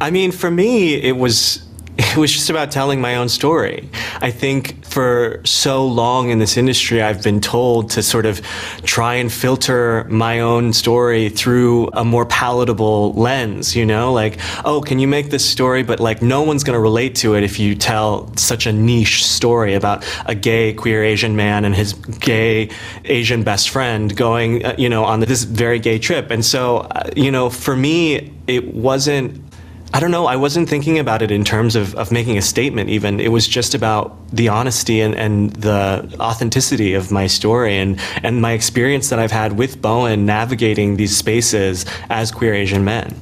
[0.00, 1.67] I mean, for me, it was
[2.12, 3.88] it was just about telling my own story.
[4.20, 8.40] I think for so long in this industry, I've been told to sort of
[8.84, 14.80] try and filter my own story through a more palatable lens, you know, like, oh,
[14.80, 15.82] can you make this story?
[15.82, 19.26] But like, no one's going to relate to it if you tell such a niche
[19.26, 22.70] story about a gay queer Asian man and his gay
[23.06, 26.30] Asian best friend going, uh, you know, on this very gay trip.
[26.30, 29.47] And so, uh, you know, for me, it wasn't
[29.94, 30.26] I don't know.
[30.26, 33.20] I wasn't thinking about it in terms of, of making a statement, even.
[33.20, 38.42] It was just about the honesty and, and the authenticity of my story and, and
[38.42, 43.14] my experience that I've had with Bowen navigating these spaces as queer Asian men.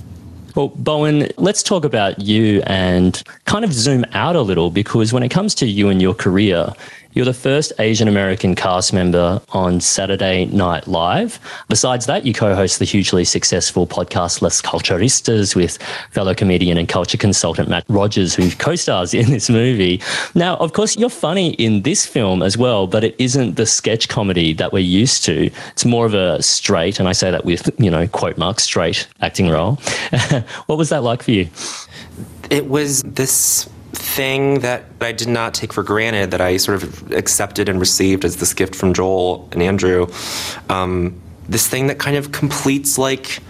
[0.57, 5.23] Well, Bowen, let's talk about you and kind of zoom out a little because when
[5.23, 6.73] it comes to you and your career,
[7.17, 11.41] you're the first Asian American cast member on Saturday Night Live.
[11.67, 15.79] Besides that, you co host the hugely successful podcast Les Culturistas with
[16.11, 20.03] fellow comedian and culture consultant Matt Rogers, who co stars in this movie.
[20.35, 24.11] Now, of course, you're funny in this film as well, but it isn't the sketch
[24.11, 25.51] comedy that we're used to.
[25.71, 29.09] It's more of a straight, and I say that with, you know, quote mark, straight
[29.23, 29.77] acting role.
[30.67, 31.49] what was that like for you?
[32.51, 37.13] It was this thing that I did not take for granted that I sort of
[37.13, 40.09] accepted and received as this gift from Joel and Andrew.
[40.69, 43.41] Um, this thing that kind of completes like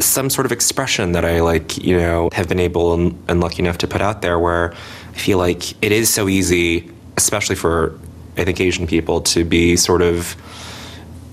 [0.00, 3.62] some sort of expression that I like, you know, have been able and, and lucky
[3.62, 7.98] enough to put out there where I feel like it is so easy, especially for
[8.36, 10.36] I think Asian people, to be sort of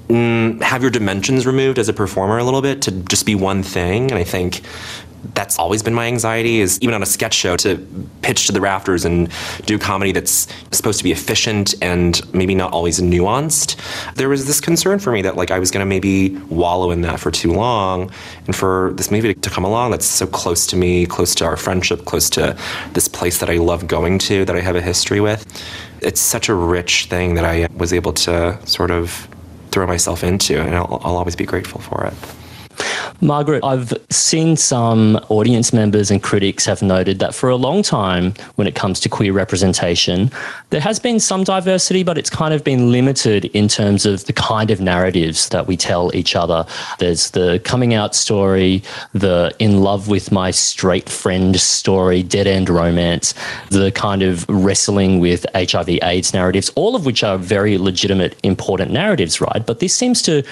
[0.08, 3.64] mm, have your dimensions removed as a performer a little bit to just be one
[3.64, 4.12] thing.
[4.12, 4.62] And I think
[5.34, 7.78] that's always been my anxiety is even on a sketch show to
[8.22, 9.32] pitch to the rafters and
[9.66, 13.76] do comedy that's supposed to be efficient and maybe not always nuanced.
[14.16, 17.02] There was this concern for me that like i was going to maybe wallow in
[17.02, 18.12] that for too long
[18.48, 21.58] and for this movie to come along that's so close to me close to our
[21.58, 22.58] friendship close to
[22.94, 25.46] this place that i love going to that i have a history with.
[26.02, 29.28] It's such a rich thing that i was able to sort of
[29.72, 32.14] throw myself into and i'll, I'll always be grateful for it
[33.22, 38.34] Margaret, I've seen some audience members and critics have noted that for a long time,
[38.56, 40.32] when it comes to queer representation,
[40.70, 44.34] there has been some diversity, but it's kind of been limited in terms of the
[44.34, 46.66] kind of narratives that we tell each other.
[47.00, 48.84] There's the coming out story,
[49.14, 53.34] the in love with my straight friend story, dead end romance,
[53.70, 58.92] the kind of wrestling with HIV AIDS narratives, all of which are very legitimate, important
[58.92, 59.66] narratives, right?
[59.66, 60.44] But this seems to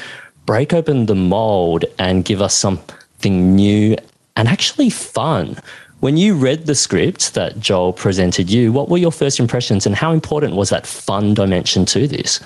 [0.50, 3.96] break open the mold and give us something new
[4.36, 5.56] and actually fun.
[6.00, 9.94] When you read the script that Joel presented you, what were your first impressions and
[9.94, 12.40] how important was that fun dimension to this?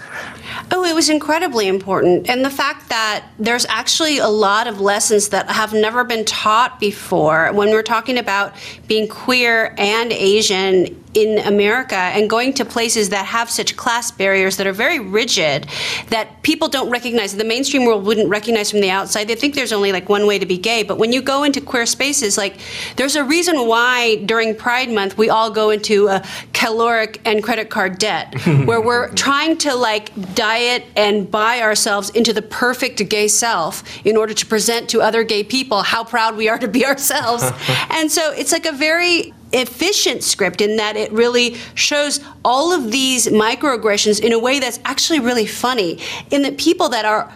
[0.76, 2.28] Oh, it was incredibly important.
[2.28, 6.80] And the fact that there's actually a lot of lessons that have never been taught
[6.80, 8.56] before when we're talking about
[8.88, 14.58] being queer and Asian in America and going to places that have such class barriers
[14.58, 15.68] that are very rigid
[16.10, 17.36] that people don't recognize.
[17.36, 19.28] The mainstream world wouldn't recognize from the outside.
[19.28, 20.84] They think there's only like one way to be gay.
[20.84, 22.58] But when you go into queer spaces, like
[22.96, 27.70] there's a reason why during Pride Month we all go into a caloric and credit
[27.70, 28.34] card debt,
[28.66, 30.63] where we're trying to like diet
[30.96, 35.44] and buy ourselves into the perfect gay self in order to present to other gay
[35.44, 37.44] people how proud we are to be ourselves.
[37.90, 42.92] and so it's like a very efficient script in that it really shows all of
[42.92, 46.00] these microaggressions in a way that's actually really funny,
[46.32, 47.32] in that people that are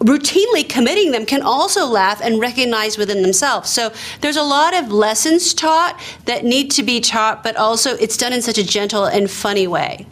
[0.00, 3.70] routinely committing them can also laugh and recognize within themselves.
[3.70, 8.16] So there's a lot of lessons taught that need to be taught, but also it's
[8.16, 10.06] done in such a gentle and funny way.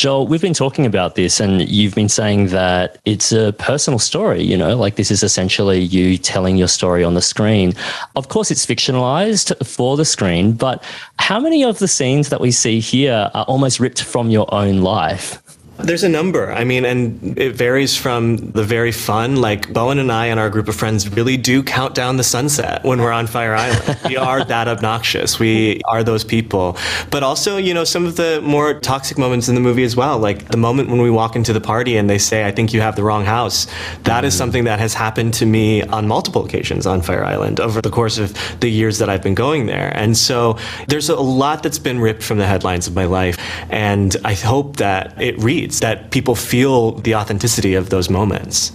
[0.00, 4.42] Joel, we've been talking about this, and you've been saying that it's a personal story,
[4.42, 7.74] you know, like this is essentially you telling your story on the screen.
[8.16, 10.82] Of course, it's fictionalized for the screen, but
[11.18, 14.80] how many of the scenes that we see here are almost ripped from your own
[14.80, 15.42] life?
[15.84, 16.52] There's a number.
[16.52, 20.50] I mean, and it varies from the very fun, like Bowen and I and our
[20.50, 23.98] group of friends really do count down the sunset when we're on Fire Island.
[24.06, 25.38] we are that obnoxious.
[25.38, 26.76] We are those people.
[27.10, 30.18] But also, you know, some of the more toxic moments in the movie as well,
[30.18, 32.80] like the moment when we walk into the party and they say, I think you
[32.80, 33.66] have the wrong house.
[34.04, 34.38] That is mm-hmm.
[34.38, 38.18] something that has happened to me on multiple occasions on Fire Island over the course
[38.18, 39.92] of the years that I've been going there.
[39.96, 40.58] And so
[40.88, 43.36] there's a lot that's been ripped from the headlines of my life.
[43.70, 48.72] And I hope that it reads that people feel the authenticity of those moments.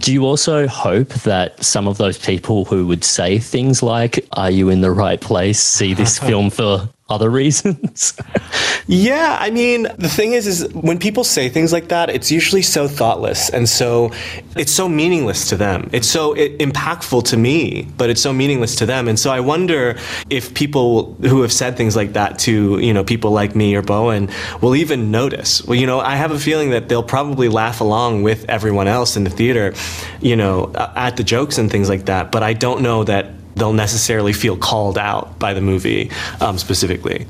[0.00, 4.50] Do you also hope that some of those people who would say things like, Are
[4.50, 5.60] you in the right place?
[5.60, 8.14] see this film for other reasons?
[8.86, 12.62] yeah, I mean, the thing is, is when people say things like that, it's usually
[12.62, 14.12] so thoughtless and so
[14.56, 15.90] it's so meaningless to them.
[15.92, 19.08] It's so it, impactful to me, but it's so meaningless to them.
[19.08, 19.98] And so I wonder
[20.30, 23.82] if people who have said things like that to you know people like me or
[23.82, 24.30] Bowen
[24.60, 25.64] will even notice.
[25.64, 29.16] Well, you know, I have a feeling that they'll probably laugh along with everyone else
[29.16, 29.74] in the theater,
[30.20, 32.30] you know, at the jokes and things like that.
[32.30, 33.26] But I don't know that
[33.60, 37.26] they'll necessarily feel called out by the movie um, specifically.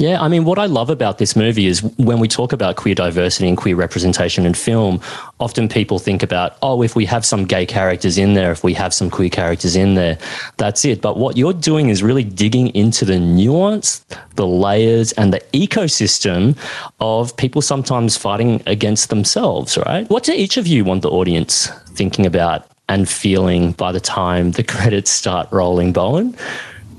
[0.00, 2.94] Yeah, I mean, what I love about this movie is when we talk about queer
[2.94, 5.02] diversity and queer representation in film,
[5.40, 8.72] often people think about, oh, if we have some gay characters in there, if we
[8.72, 10.16] have some queer characters in there,
[10.56, 11.02] that's it.
[11.02, 13.98] But what you're doing is really digging into the nuance,
[14.36, 16.56] the layers, and the ecosystem
[17.00, 20.08] of people sometimes fighting against themselves, right?
[20.08, 24.50] What do each of you want the audience thinking about and feeling by the time
[24.50, 26.36] the credits start rolling, Bowen?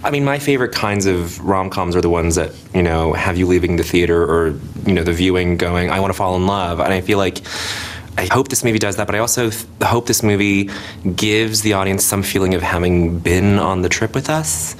[0.04, 3.38] I mean, my favorite kinds of rom coms are the ones that, you know, have
[3.38, 6.48] you leaving the theater or, you know, the viewing going, I want to fall in
[6.48, 6.80] love.
[6.80, 7.42] And I feel like
[8.18, 10.70] I hope this movie does that, but I also th- hope this movie
[11.16, 14.76] gives the audience some feeling of having been on the trip with us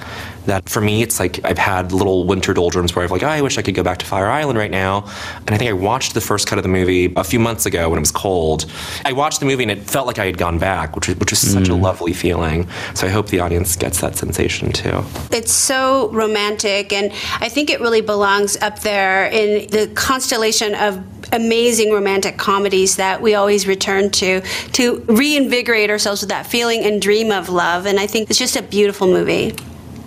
[0.46, 3.42] that for me it's like I've had little winter doldrums where I've like, oh, I
[3.42, 5.04] wish I could go back to Fire Island right now.
[5.38, 7.88] And I think I watched the first cut of the movie a few months ago
[7.88, 8.66] when it was cold.
[9.04, 11.32] I watched the movie and it felt like I had gone back, which, was, which
[11.32, 11.80] is such a mm.
[11.80, 12.68] lovely feeling.
[12.94, 15.04] So I hope the audience gets that sensation too.
[15.30, 21.02] It's so romantic, and I think it really belongs up there in the constellation of
[21.32, 24.40] amazing romantic comedies that we always return to
[24.72, 27.86] to reinvigorate ourselves with that feeling and dream of love.
[27.86, 29.54] And I think it's just a beautiful movie.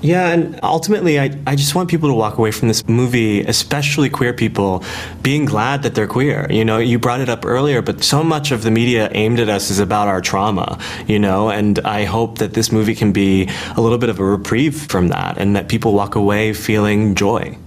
[0.06, 4.08] Yeah, and ultimately, I, I just want people to walk away from this movie, especially
[4.08, 4.84] queer people,
[5.24, 6.45] being glad that they're queer.
[6.51, 9.49] You know, you brought it up earlier, but so much of the media aimed at
[9.49, 10.78] us is about our trauma,
[11.08, 14.24] you know, and I hope that this movie can be a little bit of a
[14.24, 17.58] reprieve from that and that people walk away feeling joy.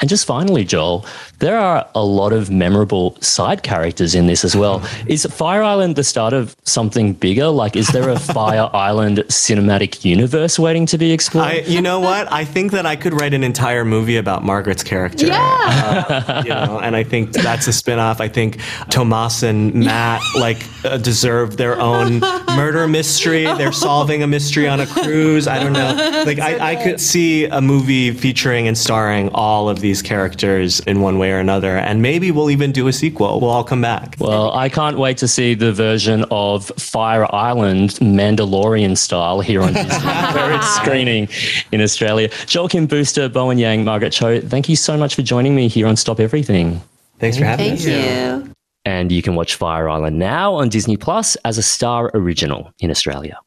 [0.00, 1.04] And just finally, Joel,
[1.40, 4.82] there are a lot of memorable side characters in this as well.
[5.06, 7.48] Is Fire Island the start of something bigger?
[7.48, 11.46] Like, is there a Fire Island cinematic universe waiting to be explored?
[11.46, 12.32] I, you know what?
[12.32, 15.26] I think that I could write an entire movie about Margaret's character.
[15.26, 15.36] Yeah.
[15.38, 18.20] Uh, you know, and I think that's a spin-off.
[18.22, 22.20] I think Tomas and Matt like uh, deserve their own
[22.56, 23.44] murder mystery.
[23.58, 25.46] They're solving a mystery on a cruise.
[25.46, 26.22] I don't know.
[26.24, 31.00] Like, I, I could see a movie featuring and starring all of these characters in
[31.00, 33.40] one way or another, and maybe we'll even do a sequel.
[33.40, 34.16] We'll all come back.
[34.18, 39.72] Well, I can't wait to see the version of Fire Island Mandalorian style here on
[39.72, 39.90] Disney,
[40.34, 41.28] where it's screening
[41.72, 42.30] in Australia.
[42.46, 45.86] Joel Kim Booster, Bowen Yang, Margaret Cho, thank you so much for joining me here
[45.86, 46.80] on Stop Everything.
[47.18, 47.76] Thanks for having me.
[47.76, 48.46] Thank us.
[48.46, 48.54] you.
[48.84, 52.90] And you can watch Fire Island now on Disney Plus as a Star original in
[52.90, 53.38] Australia.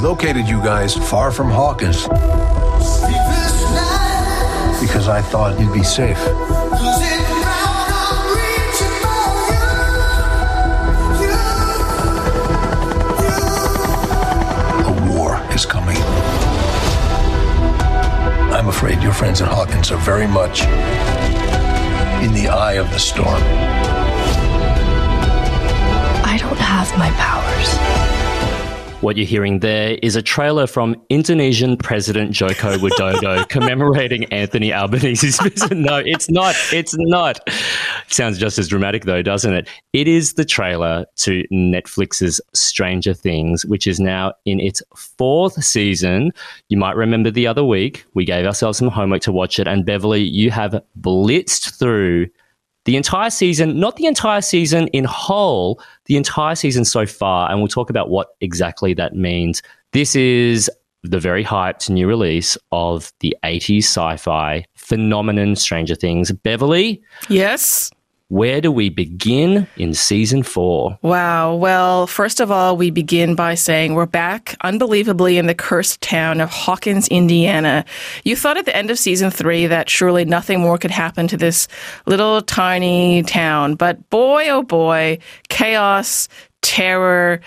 [0.00, 2.04] I relocated you guys far from Hawkins
[4.80, 6.16] because I thought you'd be safe.
[14.86, 15.98] A war is coming.
[18.54, 20.62] I'm afraid your friends at Hawkins are very much
[22.24, 23.42] in the eye of the storm.
[26.24, 28.09] I don't have my powers.
[29.00, 35.40] What you're hearing there is a trailer from Indonesian President Joko Widodo commemorating Anthony Albanese's
[35.40, 35.74] visit.
[35.74, 36.54] No, it's not.
[36.70, 37.40] It's not.
[38.08, 39.68] Sounds just as dramatic, though, doesn't it?
[39.94, 46.30] It is the trailer to Netflix's Stranger Things, which is now in its fourth season.
[46.68, 49.86] You might remember the other week, we gave ourselves some homework to watch it, and
[49.86, 52.28] Beverley, you have blitzed through
[52.84, 57.50] the entire season, not the entire season in whole, the entire season so far.
[57.50, 59.62] And we'll talk about what exactly that means.
[59.92, 60.70] This is
[61.02, 66.32] the very hyped new release of the 80s sci fi phenomenon Stranger Things.
[66.32, 67.02] Beverley?
[67.28, 67.90] Yes.
[68.30, 70.96] Where do we begin in season four?
[71.02, 71.56] Wow.
[71.56, 76.40] Well, first of all, we begin by saying we're back unbelievably in the cursed town
[76.40, 77.84] of Hawkins, Indiana.
[78.22, 81.36] You thought at the end of season three that surely nothing more could happen to
[81.36, 81.66] this
[82.06, 83.74] little tiny town.
[83.74, 85.18] But boy, oh boy,
[85.48, 86.28] chaos,
[86.62, 87.40] terror,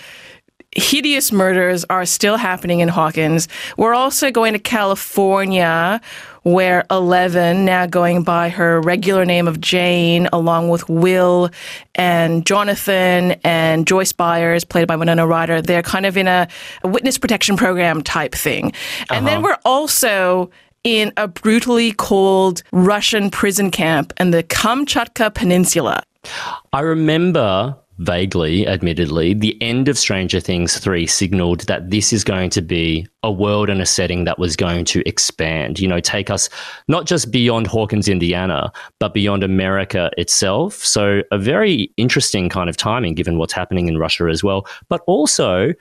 [0.75, 3.47] hideous murders are still happening in Hawkins.
[3.77, 6.01] We're also going to California
[6.43, 11.49] where Eleven, now going by her regular name of Jane, along with Will
[11.95, 16.47] and Jonathan and Joyce Byers, played by Winona Ryder, they're kind of in a,
[16.83, 18.73] a witness protection program type thing.
[19.09, 19.43] And then uh-huh.
[19.43, 20.51] we're also
[20.83, 26.03] in a brutally cold Russian prison camp in the Kamchatka Peninsula.
[26.73, 32.49] I remember vaguely, admittedly, the end of Stranger Things 3 signaled that this is going
[32.51, 36.29] to be a world and a setting that was going to expand, you know, take
[36.29, 36.49] us
[36.87, 40.75] not just beyond Hawkins, Indiana, but beyond America itself.
[40.75, 44.65] So, a very interesting kind of timing given what's happening in Russia as well.
[44.89, 45.73] But also,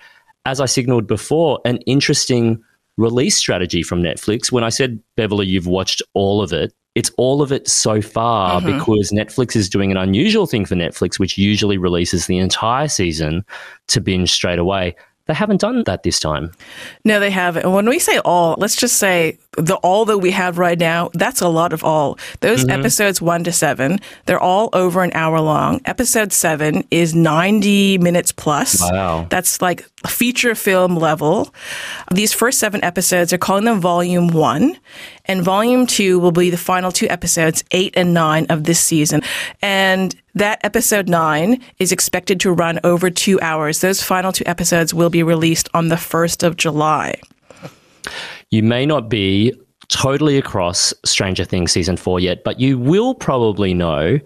[0.45, 2.63] as I signaled before, an interesting
[2.97, 4.53] release strategy from Netflix.
[4.53, 8.61] When I said, Beverley, you've watched all of it, it's all of it so far
[8.61, 8.79] Mhm.
[8.79, 13.45] because Netflix is doing an unusual thing for Netflix, which usually releases the entire season
[13.89, 14.95] to binge straight away.
[15.27, 16.51] They haven't done that this time.
[17.05, 17.71] No, they haven't.
[17.71, 21.43] When we say all, let's just say the all that we have right now, that's
[21.43, 22.19] a lot of all.
[22.41, 22.79] Those Mhm.
[22.79, 25.81] episodes one to seven, they're all over an hour long.
[25.85, 28.81] Episode seven is 90 minutes plus.
[28.81, 29.27] Wow.
[29.29, 31.53] That's like feature film level.
[32.15, 34.77] These first seven episodes are calling them volume one.
[35.27, 39.23] And volume two will be the final two episodes, eight and nine of this season.
[39.61, 43.81] And that episode nine is expected to run over two hours.
[43.81, 47.17] Those final two episodes will be released on the 1st of July.
[48.53, 53.73] You may not be totally across Stranger Things season four yet, but you will probably
[53.73, 54.19] know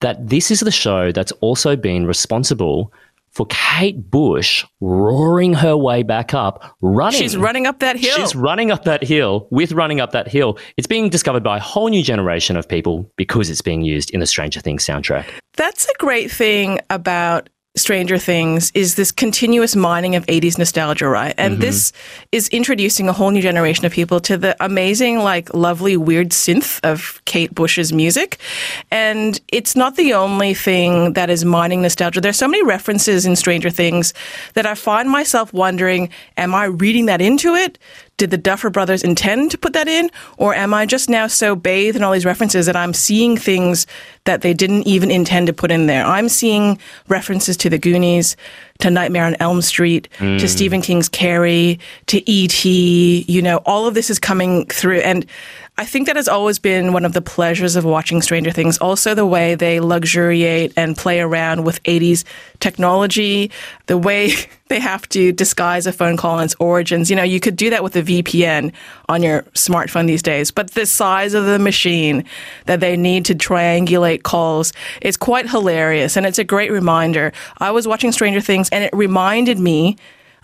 [0.00, 2.90] that this is the show that's also been responsible
[3.30, 7.20] for Kate Bush roaring her way back up, running.
[7.20, 8.16] She's running up that hill.
[8.16, 10.56] She's running up that hill with running up that hill.
[10.78, 14.20] It's being discovered by a whole new generation of people because it's being used in
[14.20, 15.26] the Stranger Things soundtrack.
[15.56, 21.34] That's a great thing about Stranger Things is this continuous mining of 80s nostalgia, right?
[21.36, 21.60] And Mhm.
[21.60, 21.92] this
[22.30, 26.78] is introducing a whole new generation of people to the amazing, like, lovely, weird synth
[26.84, 28.38] of Kate Bush's music.
[28.92, 32.20] And it's not the only thing that is mining nostalgia.
[32.20, 34.14] There's so many references in Stranger Things
[34.54, 37.76] that I find myself wondering, am I reading that into it?
[38.16, 40.08] Did the Duffer Brothers intend to put that in?
[40.38, 43.86] Or am I just now so bathed in all these references that I'm seeing things
[44.24, 46.04] that they didn't even intend to put in there?
[46.04, 48.36] I'm seeing references to the Goonies,
[48.78, 50.48] to Nightmare on Elm Street, to Mm.
[50.48, 54.98] Stephen King's Carrie, to E.T., you know, all of this is coming through.
[54.98, 55.26] And
[55.76, 58.78] I think that has always been one of the pleasures of watching Stranger Things.
[58.78, 62.22] Also, the way they luxuriate and play around with 80s
[62.60, 63.50] technology,
[63.86, 64.34] the way
[64.68, 67.10] they have to disguise a phone call and its origins.
[67.10, 68.72] You know, you could do that with a VPN
[69.08, 72.24] on your smartphone these days, but the size of the machine
[72.66, 74.72] that they need to triangulate calls
[75.02, 76.16] is quite hilarious.
[76.16, 77.32] And it's a great reminder.
[77.58, 79.96] I was watching Stranger Things and it reminded me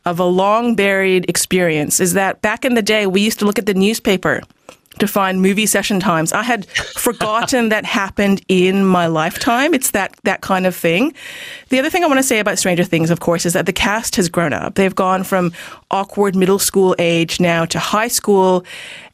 [0.05, 3.61] of a long buried experience is that back in the day, we used to look
[3.61, 4.41] at the newspaper
[4.99, 6.33] to find movie session times.
[6.33, 9.73] I had forgotten that happened in my lifetime.
[9.73, 11.15] It's that that kind of thing.
[11.69, 13.73] The other thing I want to say about Stranger Things, of course, is that the
[13.73, 14.75] cast has grown up.
[14.75, 15.53] They've gone from
[15.91, 18.65] awkward middle school age now to high school.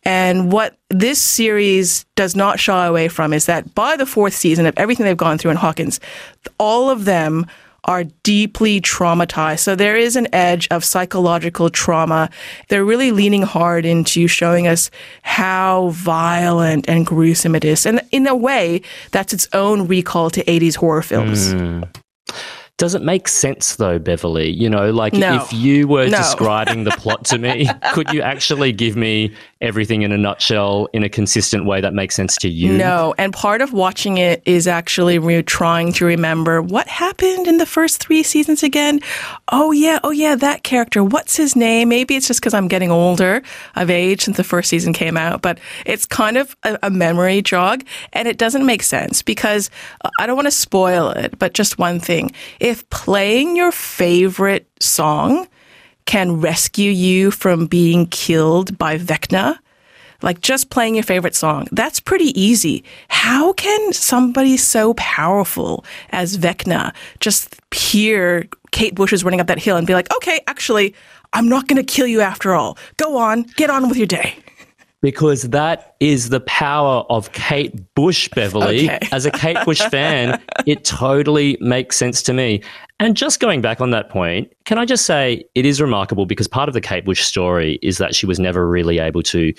[0.02, 4.64] And what this series does not shy away from is that by the fourth season
[4.64, 6.00] of everything they've gone through in Hawkins,
[6.58, 7.46] all of them
[7.86, 9.60] are deeply traumatized.
[9.60, 12.28] So there is an edge of psychological trauma.
[12.68, 14.90] They're really leaning hard into showing us
[15.22, 17.86] how violent and gruesome it is.
[17.86, 18.82] And in a way,
[19.12, 21.54] that's its own recall to 80s horror films.
[21.54, 21.88] Mm.
[22.78, 24.50] Does it make sense though, Beverley?
[24.50, 25.36] You know, like No.
[25.36, 26.18] if you were No.
[26.18, 31.02] describing the plot to me, could you actually give me everything in a nutshell in
[31.02, 32.76] a consistent way that makes sense to you?
[32.76, 37.56] No, and part of watching it is actually re- trying to remember what happened in
[37.56, 39.00] the first three seasons again.
[39.50, 41.02] Oh yeah, oh yeah, that character.
[41.02, 41.88] What's his name?
[41.88, 43.42] Maybe it's just because I'm getting older.
[43.74, 47.40] I've aged since the first season came out, but it's kind of a, a memory
[47.40, 49.70] jog, and it doesn't make sense because
[50.04, 51.38] uh, I don't want to spoil it.
[51.38, 52.32] But just one thing:
[52.66, 55.46] if playing your favorite song
[56.04, 59.56] can rescue you from being killed by Vecna,
[60.20, 62.82] like just playing your favorite song, that's pretty easy.
[63.06, 69.60] How can somebody so powerful as Vecna just hear Kate Bush is running up that
[69.60, 70.92] hill and be like, okay, actually,
[71.32, 72.78] I'm not going to kill you after all.
[72.96, 74.34] Go on, get on with your day.
[75.02, 78.88] Because that is the power of Kate Bush, Beverley.
[78.88, 78.98] Okay.
[79.12, 82.62] As a Kate Bush fan, it totally makes sense to me.
[82.98, 86.48] And just going back on that point, can I just say it is remarkable because
[86.48, 89.52] part of the Kate Bush story is that she was never really able to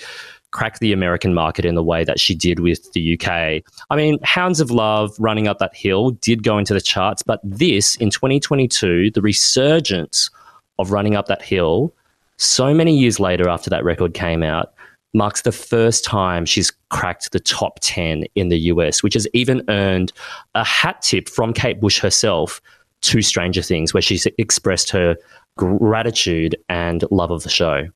[0.50, 3.62] crack the American market in the way that she did with the UK.
[3.90, 7.40] I mean, Hounds of Love, Running Up That Hill did go into the charts, but
[7.44, 10.30] this in 2022, the resurgence
[10.78, 11.92] of Running Up That Hill,
[12.38, 14.72] so many years later after that record came out,
[15.14, 19.62] marks the first time she's cracked the top 10 in the US, which has even
[19.68, 20.12] earned
[20.54, 22.60] a hat tip from Kate Bush herself
[23.02, 25.16] to Stranger Things, where she's expressed her
[25.56, 27.88] gratitude and love of the show.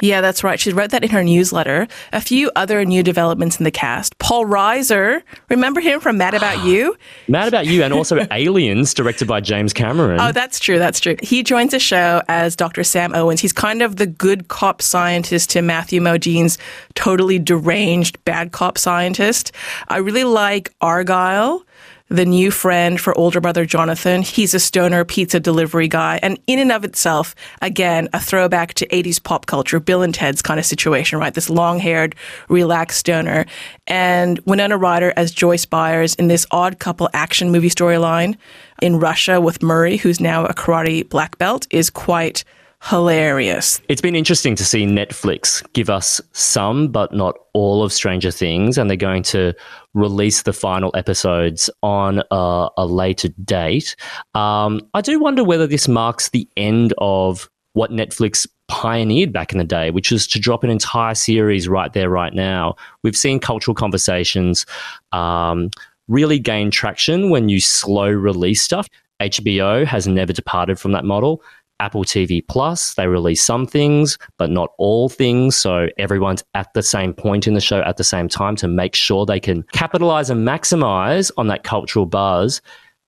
[0.00, 0.58] Yeah, that's right.
[0.58, 1.86] She wrote that in her newsletter.
[2.12, 4.18] A few other new developments in the cast.
[4.18, 6.96] Paul Reiser, remember him from Mad About You?
[7.28, 10.20] Mad About You and also Aliens, directed by James Cameron.
[10.20, 10.78] Oh, that's true.
[10.78, 11.16] That's true.
[11.22, 12.82] He joins the show as Dr.
[12.82, 13.40] Sam Owens.
[13.40, 16.58] He's kind of the good cop scientist to Matthew Modine's
[16.94, 19.52] totally deranged bad cop scientist.
[19.88, 21.64] I really like Argyle.
[22.12, 24.20] The new friend for older brother Jonathan.
[24.20, 26.20] He's a stoner pizza delivery guy.
[26.22, 30.42] And in and of itself, again, a throwback to 80s pop culture, Bill and Ted's
[30.42, 31.32] kind of situation, right?
[31.32, 32.14] This long haired,
[32.50, 33.46] relaxed stoner.
[33.86, 38.36] And Winona Ryder as Joyce Byers in this odd couple action movie storyline
[38.82, 42.44] in Russia with Murray, who's now a karate black belt, is quite
[42.82, 43.80] hilarious.
[43.88, 48.76] It's been interesting to see Netflix give us some, but not all of Stranger Things,
[48.76, 49.54] and they're going to
[49.94, 53.96] release the final episodes on a, a later date.
[54.34, 59.58] Um, I do wonder whether this marks the end of what Netflix pioneered back in
[59.58, 62.74] the day, which is to drop an entire series right there, right now.
[63.02, 64.64] We've seen cultural conversations
[65.12, 65.70] um,
[66.08, 68.88] really gain traction when you slow release stuff.
[69.20, 71.42] HBO has never departed from that model.
[71.82, 75.56] Apple TV Plus, they release some things, but not all things.
[75.56, 78.94] So everyone's at the same point in the show at the same time to make
[78.94, 82.62] sure they can capitalize and maximize on that cultural buzz.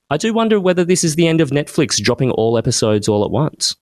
[0.09, 3.31] I do wonder whether this is the end of Netflix dropping all episodes all at
[3.31, 3.75] once.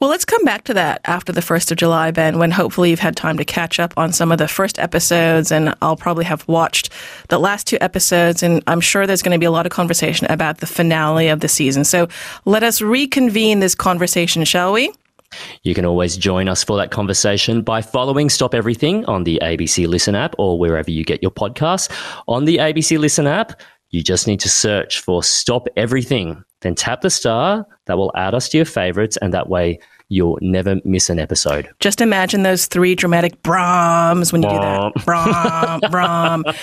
[0.00, 3.00] Well, let's come back to that after the 1st of July, Ben, when hopefully you've
[3.00, 5.50] had time to catch up on some of the first episodes.
[5.50, 6.92] And I'll probably have watched
[7.30, 8.44] the last two episodes.
[8.44, 11.40] And I'm sure there's going to be a lot of conversation about the finale of
[11.40, 11.82] the season.
[11.82, 12.06] So
[12.44, 14.92] let us reconvene this conversation, shall we?
[15.64, 19.88] You can always join us for that conversation by following Stop Everything on the ABC
[19.88, 21.90] Listen app or wherever you get your podcasts.
[22.28, 27.00] On the ABC Listen app, you just need to search for Stop Everything, then tap
[27.00, 27.66] the star.
[27.86, 29.78] That will add us to your favorites, and that way
[30.08, 31.68] you'll never miss an episode.
[31.80, 34.92] Just imagine those three dramatic Brahms when you do that.
[35.04, 36.44] Brahm, Brahm.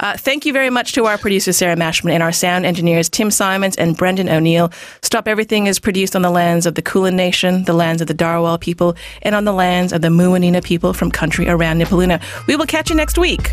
[0.00, 3.30] Uh, thank you very much to our producer, Sarah Mashman, and our sound engineers, Tim
[3.30, 4.72] Simons and Brendan O'Neill.
[5.02, 8.14] Stop Everything is produced on the lands of the Kulin Nation, the lands of the
[8.14, 12.20] Dharawal people, and on the lands of the Muwinina people from country around Nipaluna.
[12.48, 13.52] We will catch you next week.